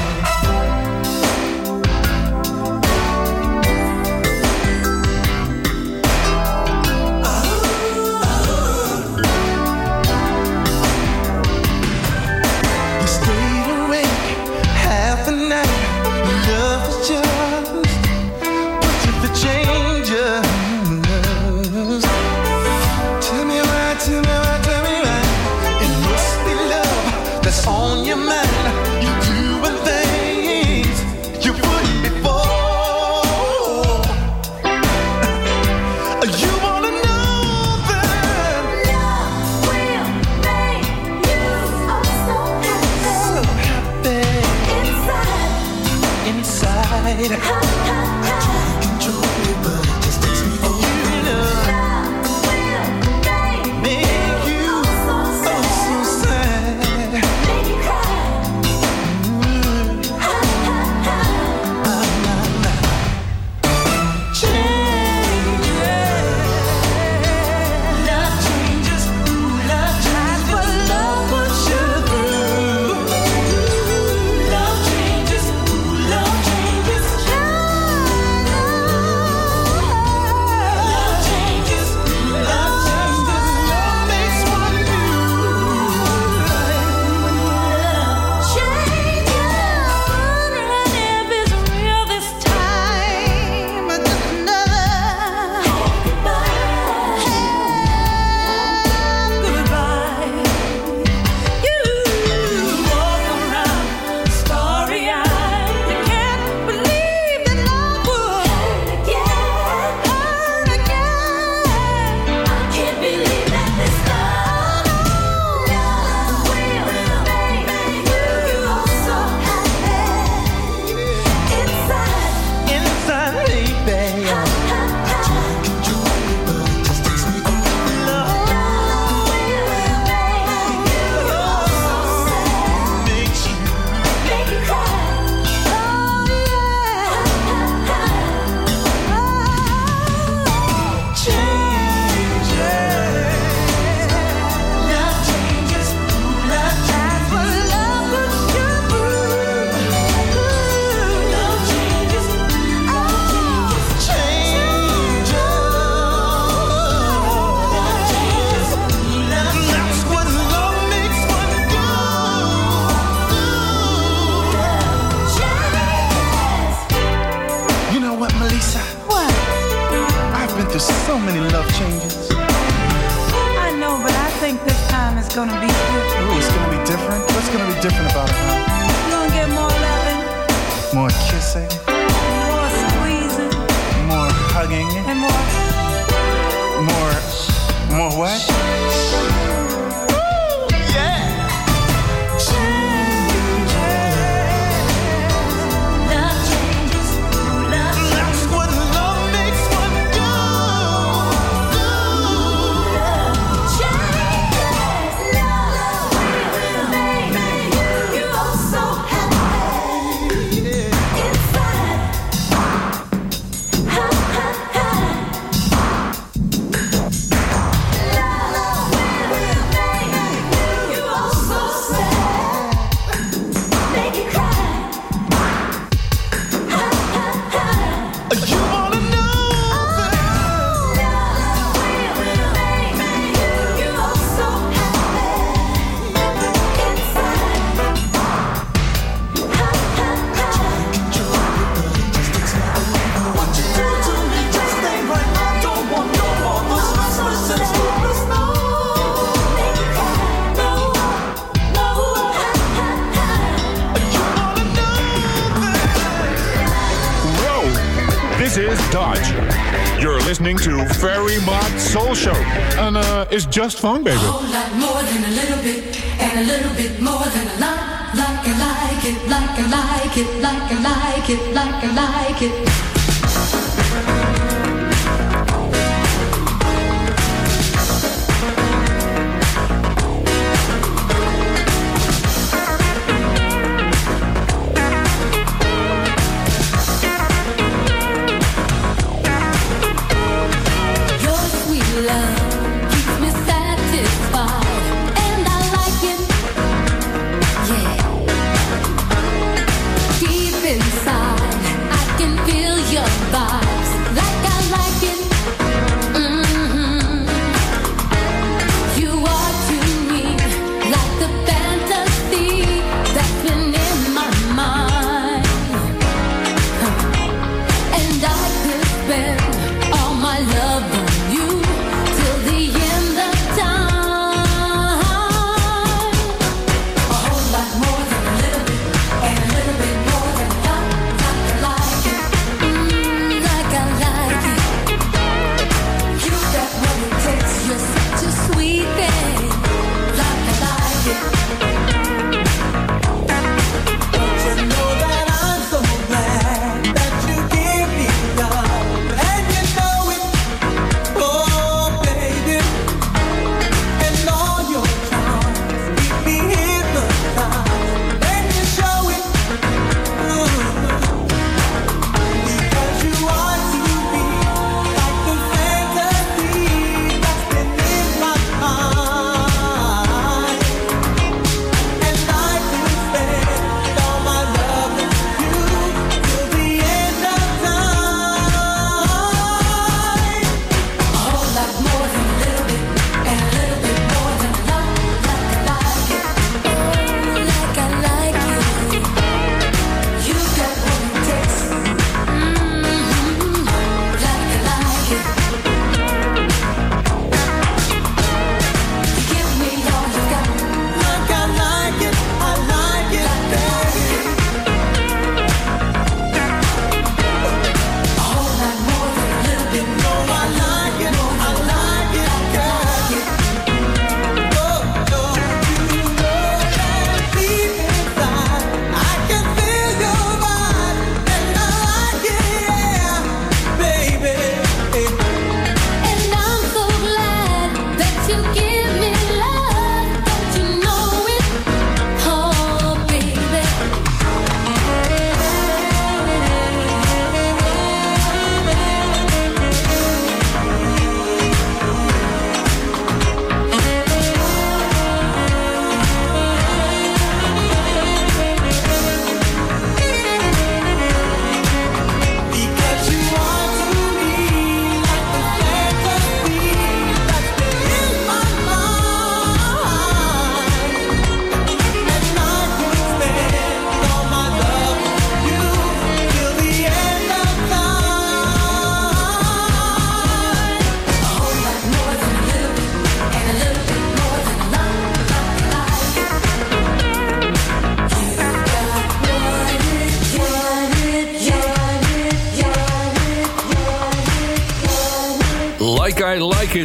And 263.32 263.38
uh, 263.38 263.38
it's 263.38 263.46
just 263.46 263.80
fun, 263.80 264.04
baby. 264.04 264.20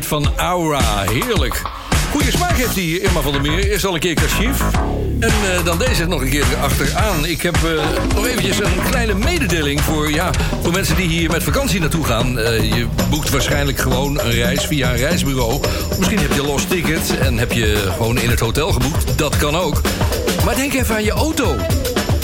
Van 0.06 0.32
Aura. 0.36 1.02
Heerlijk. 1.10 1.62
Goeie 2.10 2.30
smaak 2.30 2.56
heeft 2.56 2.74
die 2.74 3.00
Irma 3.00 3.20
van 3.20 3.32
der 3.32 3.40
Meer. 3.40 3.70
Eerst 3.70 3.84
al 3.84 3.94
een 3.94 4.00
keer 4.00 4.14
kassief. 4.14 4.60
En 5.20 5.28
eh, 5.28 5.64
dan 5.64 5.78
deze 5.78 6.06
nog 6.06 6.20
een 6.20 6.28
keer 6.28 6.44
achteraan. 6.60 7.26
Ik 7.26 7.42
heb 7.42 7.54
eh, 7.54 8.14
nog 8.14 8.26
eventjes 8.26 8.58
een 8.58 8.82
kleine 8.90 9.14
mededeling 9.14 9.80
voor, 9.80 10.10
ja, 10.10 10.30
voor 10.62 10.72
mensen 10.72 10.96
die 10.96 11.08
hier 11.08 11.30
met 11.30 11.42
vakantie 11.42 11.80
naartoe 11.80 12.04
gaan. 12.04 12.38
Eh, 12.38 12.74
je 12.74 12.86
boekt 13.10 13.30
waarschijnlijk 13.30 13.78
gewoon 13.78 14.20
een 14.20 14.32
reis 14.32 14.66
via 14.66 14.90
een 14.90 14.96
reisbureau. 14.96 15.60
Misschien 15.98 16.18
heb 16.18 16.32
je 16.32 16.42
los 16.42 16.64
ticket 16.64 17.18
en 17.18 17.38
heb 17.38 17.52
je 17.52 17.92
gewoon 17.96 18.18
in 18.18 18.30
het 18.30 18.40
hotel 18.40 18.72
geboekt. 18.72 19.18
Dat 19.18 19.36
kan 19.36 19.56
ook. 19.56 19.80
Maar 20.44 20.54
denk 20.54 20.74
even 20.74 20.94
aan 20.94 21.04
je 21.04 21.10
auto. 21.10 21.56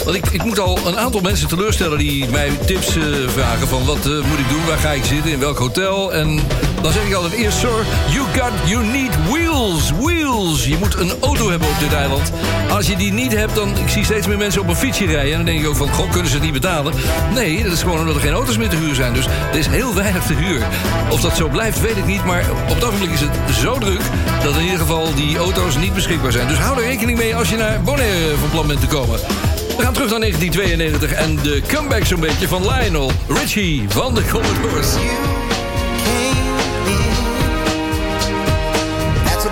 Ik, 0.07 0.27
ik 0.31 0.45
moet 0.45 0.59
al 0.59 0.79
een 0.87 0.99
aantal 0.99 1.21
mensen 1.21 1.49
teleurstellen 1.49 1.99
die 1.99 2.29
mij 2.31 2.51
tips 2.67 2.97
eh, 2.97 3.03
vragen 3.27 3.69
van 3.69 3.85
wat 3.85 3.97
eh, 3.97 4.13
moet 4.13 4.39
ik 4.39 4.49
doen, 4.49 4.67
waar 4.67 4.79
ga 4.79 4.91
ik 4.91 5.05
zitten, 5.05 5.31
in 5.31 5.39
welk 5.39 5.59
hotel. 5.59 6.13
En 6.13 6.41
dan 6.83 6.93
zeg 6.93 7.07
ik 7.07 7.15
altijd 7.15 7.33
eerst, 7.33 7.59
sir, 7.59 7.87
you 8.11 8.27
got, 8.37 8.53
you 8.65 8.85
need 8.87 9.11
wheels, 9.31 9.91
wheels. 10.01 10.67
Je 10.67 10.77
moet 10.79 10.95
een 10.95 11.13
auto 11.21 11.51
hebben 11.51 11.69
op 11.69 11.79
dit 11.79 11.93
eiland. 11.93 12.33
Als 12.71 12.87
je 12.87 12.97
die 12.97 13.13
niet 13.13 13.33
hebt, 13.37 13.55
dan, 13.55 13.77
ik 13.79 13.89
zie 13.89 14.05
steeds 14.05 14.27
meer 14.27 14.37
mensen 14.37 14.61
op 14.61 14.69
een 14.69 14.77
fietsje 14.77 15.07
rijden. 15.07 15.31
En 15.31 15.37
dan 15.37 15.47
denk 15.47 15.61
ik 15.61 15.67
ook 15.67 15.77
van, 15.77 15.89
goh, 15.89 16.11
kunnen 16.11 16.29
ze 16.29 16.35
het 16.35 16.45
niet 16.45 16.53
betalen? 16.53 16.95
Nee, 17.35 17.63
dat 17.63 17.73
is 17.73 17.83
gewoon 17.83 17.99
omdat 17.99 18.15
er 18.15 18.21
geen 18.21 18.33
auto's 18.33 18.57
meer 18.57 18.69
te 18.69 18.77
huur 18.77 18.95
zijn. 18.95 19.15
Dus 19.15 19.27
er 19.27 19.59
is 19.59 19.67
heel 19.67 19.95
weinig 19.95 20.27
te 20.27 20.35
huur. 20.35 20.67
Of 21.11 21.21
dat 21.21 21.37
zo 21.37 21.49
blijft, 21.49 21.81
weet 21.81 21.97
ik 21.97 22.07
niet. 22.07 22.25
Maar 22.25 22.45
op 22.69 22.75
het 22.75 22.85
ogenblik 22.85 23.11
is 23.11 23.21
het 23.21 23.57
zo 23.61 23.79
druk 23.79 24.03
dat 24.43 24.55
in 24.55 24.63
ieder 24.63 24.79
geval 24.79 25.15
die 25.15 25.37
auto's 25.37 25.77
niet 25.77 25.95
beschikbaar 25.95 26.33
zijn. 26.33 26.49
Dus 26.49 26.59
hou 26.59 26.79
er 26.79 26.85
rekening 26.85 27.19
mee 27.19 27.37
als 27.37 27.49
je 27.49 27.57
naar 27.57 27.81
Bonaire 27.83 28.37
van 28.37 28.51
plan 28.51 28.67
bent 28.67 28.81
te 28.81 28.87
komen. 28.87 29.21
We 29.83 29.89
gaan 29.89 29.97
terug 29.97 30.11
naar 30.11 30.21
1992 30.21 31.13
en 31.13 31.37
de 31.37 31.63
comeback 31.75 32.05
zo'n 32.05 32.21
beetje 32.21 32.49
van 32.49 32.63
Lionel 32.63 33.11
Richie 33.29 33.85
van 33.89 34.15
de 34.15 34.27
Commodores. 34.27 34.87
Was 39.27 39.45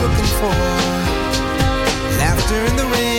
looking 0.00 0.26
for. 0.26 0.54
In 2.68 2.76
the. 2.76 3.13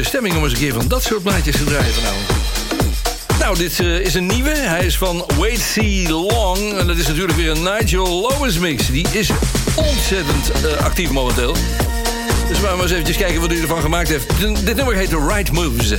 De 0.00 0.06
stemming 0.06 0.36
om 0.36 0.44
eens 0.44 0.52
een 0.52 0.58
keer 0.58 0.72
van 0.72 0.88
dat 0.88 1.02
soort 1.02 1.22
plaatjes 1.22 1.56
te 1.56 1.64
draaien 1.64 1.94
vanavond. 1.94 2.26
Nou, 3.38 3.58
dit 3.58 3.80
eh, 3.80 3.98
is 3.98 4.14
een 4.14 4.26
nieuwe. 4.26 4.50
Hij 4.50 4.84
is 4.84 4.98
van 4.98 5.24
Wait 5.38 5.60
See 5.60 6.08
Long. 6.08 6.78
En 6.78 6.86
dat 6.86 6.96
is 6.96 7.06
natuurlijk 7.06 7.36
weer 7.36 7.50
een 7.50 7.62
Nigel 7.62 8.28
Lewis 8.28 8.58
mix. 8.58 8.90
Die 8.90 9.06
is 9.12 9.30
ontzettend 9.74 10.50
eh, 10.50 10.84
actief 10.84 11.10
momenteel. 11.10 11.52
Dus 12.48 12.60
we 12.60 12.66
gaan 12.66 12.74
maar 12.74 12.82
eens 12.82 12.90
eventjes 12.90 13.16
kijken 13.16 13.40
wat 13.40 13.50
hij 13.50 13.60
ervan 13.60 13.80
gemaakt 13.80 14.08
heeft. 14.08 14.26
Dit 14.64 14.76
nummer 14.76 14.94
heet 14.94 15.08
The 15.08 15.26
Right 15.28 15.52
Moves. 15.52 15.92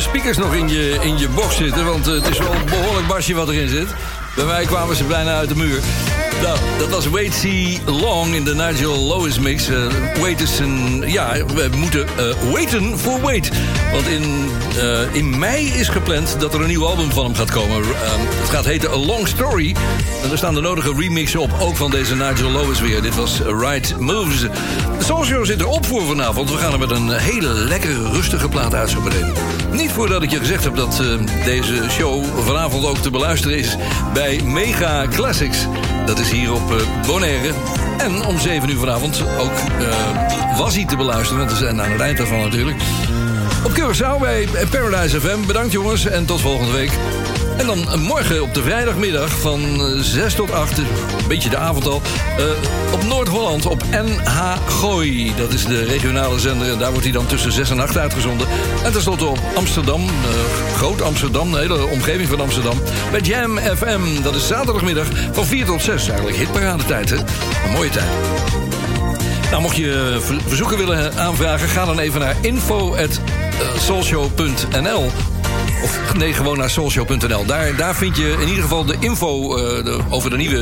De 0.00 0.06
speakers 0.06 0.36
nog 0.36 0.54
in 0.54 0.68
je, 0.68 0.98
in 1.02 1.18
je 1.18 1.28
box 1.28 1.56
zitten. 1.56 1.84
Want 1.84 2.06
eh, 2.06 2.14
het 2.14 2.28
is 2.28 2.38
wel 2.38 2.52
een 2.52 2.64
behoorlijk 2.64 3.06
basje 3.06 3.34
wat 3.34 3.48
erin 3.48 3.68
zit. 3.68 3.88
Bij 4.36 4.44
mij 4.44 4.64
kwamen 4.64 4.96
ze 4.96 5.04
bijna 5.04 5.36
uit 5.36 5.48
de 5.48 5.56
muur. 5.56 5.80
Nou, 6.42 6.58
dat 6.78 6.88
was 6.88 7.06
Wait 7.06 7.34
See 7.34 7.80
Long 7.84 8.34
in 8.34 8.44
de 8.44 8.54
Nigel 8.54 9.06
Lewis 9.06 9.38
mix. 9.38 9.68
Eh, 9.68 9.86
wait 10.20 10.40
is 10.40 10.58
een... 10.58 11.02
Ja, 11.06 11.44
we 11.46 11.68
moeten 11.76 12.06
eh 12.18 12.52
waiten 12.52 12.98
voor 12.98 13.20
Wait. 13.20 13.50
Want 13.92 14.06
in, 14.06 14.50
eh, 14.78 15.14
in 15.14 15.38
mei 15.38 15.66
is 15.66 15.88
gepland 15.88 16.36
dat 16.38 16.54
er 16.54 16.60
een 16.60 16.68
nieuw 16.68 16.86
album 16.86 17.10
van 17.10 17.24
hem 17.24 17.34
gaat 17.34 17.50
komen. 17.50 17.82
Eh, 17.82 17.88
het 18.40 18.50
gaat 18.50 18.64
heten 18.64 18.90
A 18.90 18.96
Long 18.96 19.28
Story. 19.28 19.76
En 20.22 20.30
er 20.30 20.36
staan 20.36 20.54
de 20.54 20.60
nodige 20.60 20.94
remixen 20.96 21.40
op. 21.40 21.50
Ook 21.60 21.76
van 21.76 21.90
deze 21.90 22.16
Nigel 22.16 22.50
Lewis 22.50 22.80
weer. 22.80 23.02
Dit 23.02 23.14
was 23.14 23.40
Right 23.40 23.98
Moves. 23.98 24.40
De 24.40 25.24
Show 25.24 25.44
zit 25.44 25.60
erop 25.60 25.86
voor 25.86 26.06
vanavond. 26.06 26.50
We 26.50 26.56
gaan 26.56 26.72
er 26.72 26.78
met 26.78 26.90
een 26.90 27.10
hele 27.10 27.48
lekkere, 27.48 28.10
rustige 28.12 28.48
plaat 28.48 28.74
uit 28.74 28.90
zo. 28.90 28.98
Niet 29.72 29.90
voordat 29.90 30.22
ik 30.22 30.30
je 30.30 30.38
gezegd 30.38 30.64
heb 30.64 30.76
dat 30.76 31.00
eh, 31.00 31.44
deze 31.44 31.90
show 31.90 32.24
vanavond 32.44 32.86
ook 32.86 32.98
te 32.98 33.10
beluisteren 33.10 33.58
is 33.58 33.76
bij 34.12 34.40
Mega 34.44 35.06
Classics. 35.08 35.66
Dat 36.06 36.18
is 36.18 36.30
hier 36.30 36.52
op 36.52 36.70
eh, 36.70 37.06
Bonaire. 37.06 37.52
En 37.98 38.24
om 38.24 38.38
7 38.38 38.70
uur 38.70 38.78
vanavond 38.78 39.22
ook 39.38 39.52
eh, 39.52 40.58
was 40.58 40.74
hij 40.74 40.84
te 40.84 40.96
beluisteren. 40.96 41.38
Want 41.38 41.50
we 41.50 41.64
zijn 41.64 41.80
aan 41.80 41.90
het 41.90 42.00
eind 42.00 42.16
daarvan 42.16 42.40
natuurlijk. 42.40 42.76
Op 43.64 43.70
Curaçao 43.72 44.20
bij 44.20 44.48
Paradise 44.70 45.20
FM. 45.20 45.46
Bedankt 45.46 45.72
jongens 45.72 46.06
en 46.06 46.24
tot 46.24 46.40
volgende 46.40 46.72
week. 46.72 46.90
En 47.60 47.66
dan 47.66 48.00
morgen 48.00 48.42
op 48.42 48.54
de 48.54 48.62
vrijdagmiddag 48.62 49.40
van 49.40 49.60
eh, 49.62 50.00
6 50.00 50.34
tot 50.34 50.52
8, 50.52 50.78
een 50.78 50.86
beetje 51.28 51.48
de 51.48 51.56
avond 51.56 51.86
al, 51.86 52.02
eh, 52.38 52.44
op 52.92 53.04
Noord-Holland 53.04 53.66
op 53.66 53.82
NH 53.90 54.56
Gooi. 54.68 55.32
Dat 55.36 55.52
is 55.52 55.64
de 55.64 55.84
regionale 55.84 56.38
zender 56.38 56.72
en 56.72 56.78
daar 56.78 56.90
wordt 56.90 57.04
hij 57.04 57.12
dan 57.12 57.26
tussen 57.26 57.52
6 57.52 57.70
en 57.70 57.80
8 57.80 57.96
uitgezonden. 57.96 58.46
En 58.84 58.92
tenslotte 58.92 59.24
op 59.24 59.38
Amsterdam, 59.54 60.00
eh, 60.02 60.08
Groot 60.76 61.02
Amsterdam, 61.02 61.52
de 61.52 61.58
hele 61.58 61.86
omgeving 61.86 62.28
van 62.28 62.40
Amsterdam, 62.40 62.80
bij 63.10 63.20
Jam 63.20 63.58
FM. 63.58 64.22
Dat 64.22 64.34
is 64.34 64.46
zaterdagmiddag 64.46 65.06
van 65.32 65.46
4 65.46 65.64
tot 65.64 65.82
6, 65.82 66.08
eigenlijk 66.08 66.38
hitparadetijd, 66.38 67.10
hè? 67.10 67.16
Een 67.16 67.72
mooie 67.72 67.90
tijd. 67.90 68.08
Nou, 69.50 69.62
mocht 69.62 69.76
je 69.76 70.12
eh, 70.14 70.20
ver- 70.20 70.40
verzoeken 70.46 70.78
willen 70.78 71.16
aanvragen, 71.16 71.68
ga 71.68 71.84
dan 71.84 71.98
even 71.98 72.20
naar 72.20 72.36
info.soulshow.nl. 72.40 75.09
Nee, 76.16 76.32
gewoon 76.32 76.58
naar 76.58 76.70
soulshow.nl. 76.70 77.44
Daar, 77.44 77.76
daar 77.76 77.94
vind 77.94 78.16
je 78.16 78.36
in 78.40 78.48
ieder 78.48 78.62
geval 78.62 78.84
de 78.84 78.96
info 78.98 79.56
eh, 79.56 79.98
over 80.08 80.30
de 80.30 80.36
nieuwe 80.36 80.58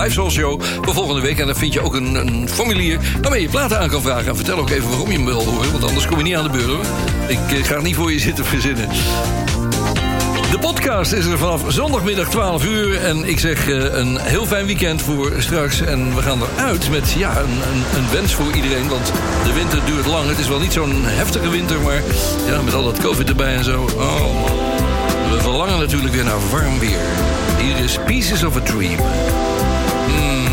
live 0.00 0.10
Soul 0.10 0.30
Show 0.30 0.62
voor 0.62 0.94
volgende 0.94 1.20
week. 1.20 1.38
En 1.38 1.46
daar 1.46 1.56
vind 1.56 1.72
je 1.72 1.80
ook 1.80 1.94
een, 1.94 2.14
een 2.14 2.48
formulier 2.48 2.98
waarmee 3.20 3.42
je 3.42 3.48
platen 3.48 3.78
aan 3.78 3.88
kan 3.88 4.02
vragen. 4.02 4.26
En 4.26 4.36
vertel 4.36 4.58
ook 4.58 4.70
even 4.70 4.88
waarom 4.88 5.10
je 5.10 5.16
hem 5.16 5.24
wil 5.24 5.44
horen, 5.44 5.72
want 5.72 5.84
anders 5.84 6.06
kom 6.06 6.18
je 6.18 6.24
niet 6.24 6.36
aan 6.36 6.44
de 6.44 6.50
beurt 6.50 6.66
hoor. 6.66 6.84
Ik 7.28 7.58
eh, 7.58 7.64
ga 7.64 7.80
niet 7.80 7.94
voor 7.94 8.12
je 8.12 8.18
zitten 8.18 8.44
verzinnen. 8.44 8.88
De 10.50 10.58
podcast 10.60 11.12
is 11.12 11.26
er 11.26 11.38
vanaf 11.38 11.62
zondagmiddag 11.68 12.28
12 12.28 12.64
uur. 12.64 13.00
En 13.00 13.24
ik 13.28 13.38
zeg 13.38 13.68
eh, 13.68 13.94
een 13.94 14.18
heel 14.18 14.46
fijn 14.46 14.66
weekend 14.66 15.02
voor 15.02 15.32
straks. 15.38 15.80
En 15.80 16.14
we 16.14 16.22
gaan 16.22 16.40
eruit 16.42 16.90
met 16.90 17.12
ja, 17.12 17.40
een, 17.40 17.50
een, 17.72 17.82
een 17.96 18.10
wens 18.12 18.34
voor 18.34 18.52
iedereen. 18.54 18.88
Want 18.88 19.12
de 19.44 19.52
winter 19.52 19.78
duurt 19.84 20.06
lang. 20.06 20.28
Het 20.28 20.38
is 20.38 20.48
wel 20.48 20.60
niet 20.60 20.72
zo'n 20.72 21.04
heftige 21.04 21.48
winter, 21.48 21.80
maar 21.80 22.02
ja, 22.46 22.62
met 22.62 22.74
al 22.74 22.84
dat 22.84 22.98
covid 22.98 23.28
erbij 23.28 23.54
en 23.54 23.64
zo. 23.64 23.88
Oh 23.96 24.20
man. 24.20 24.71
Verlangen 25.42 25.78
natuurlijk 25.78 26.14
weer 26.14 26.24
naar 26.24 26.48
warm 26.50 26.78
weer. 26.78 26.98
Hier 27.58 27.76
is 27.76 27.98
Pieces 28.06 28.44
of 28.44 28.56
a 28.56 28.60
Dream. 28.60 28.98
Mm, 30.08 30.46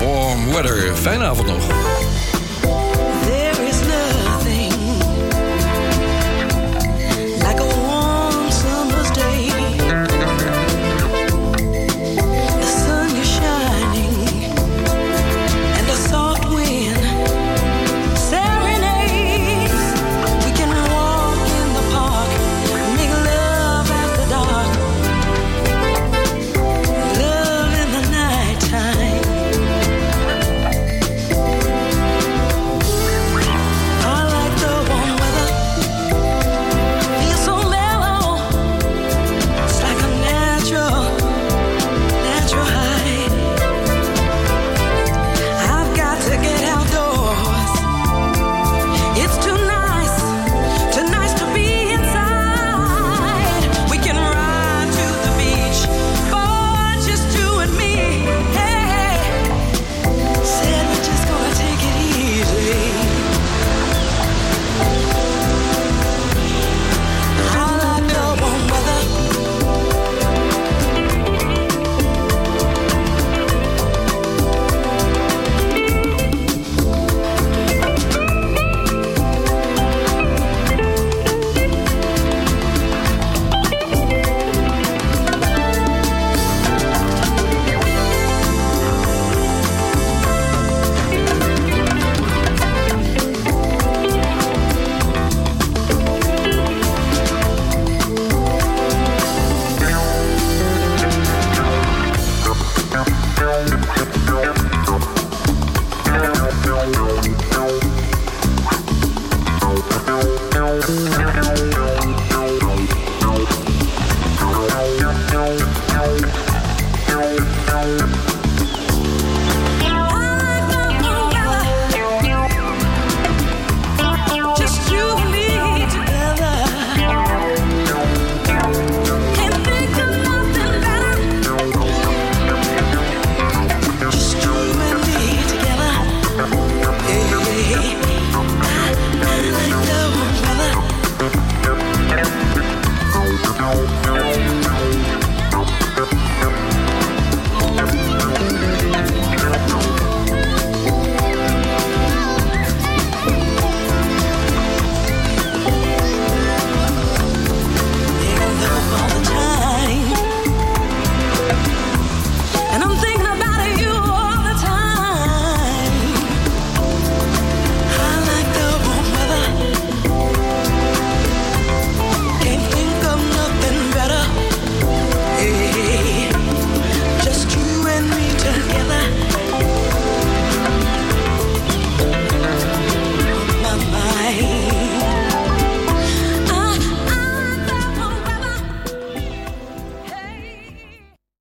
warm 0.00 0.52
weather. 0.52 0.96
Fijne 0.96 1.24
avond 1.24 1.48
nog. 1.48 1.66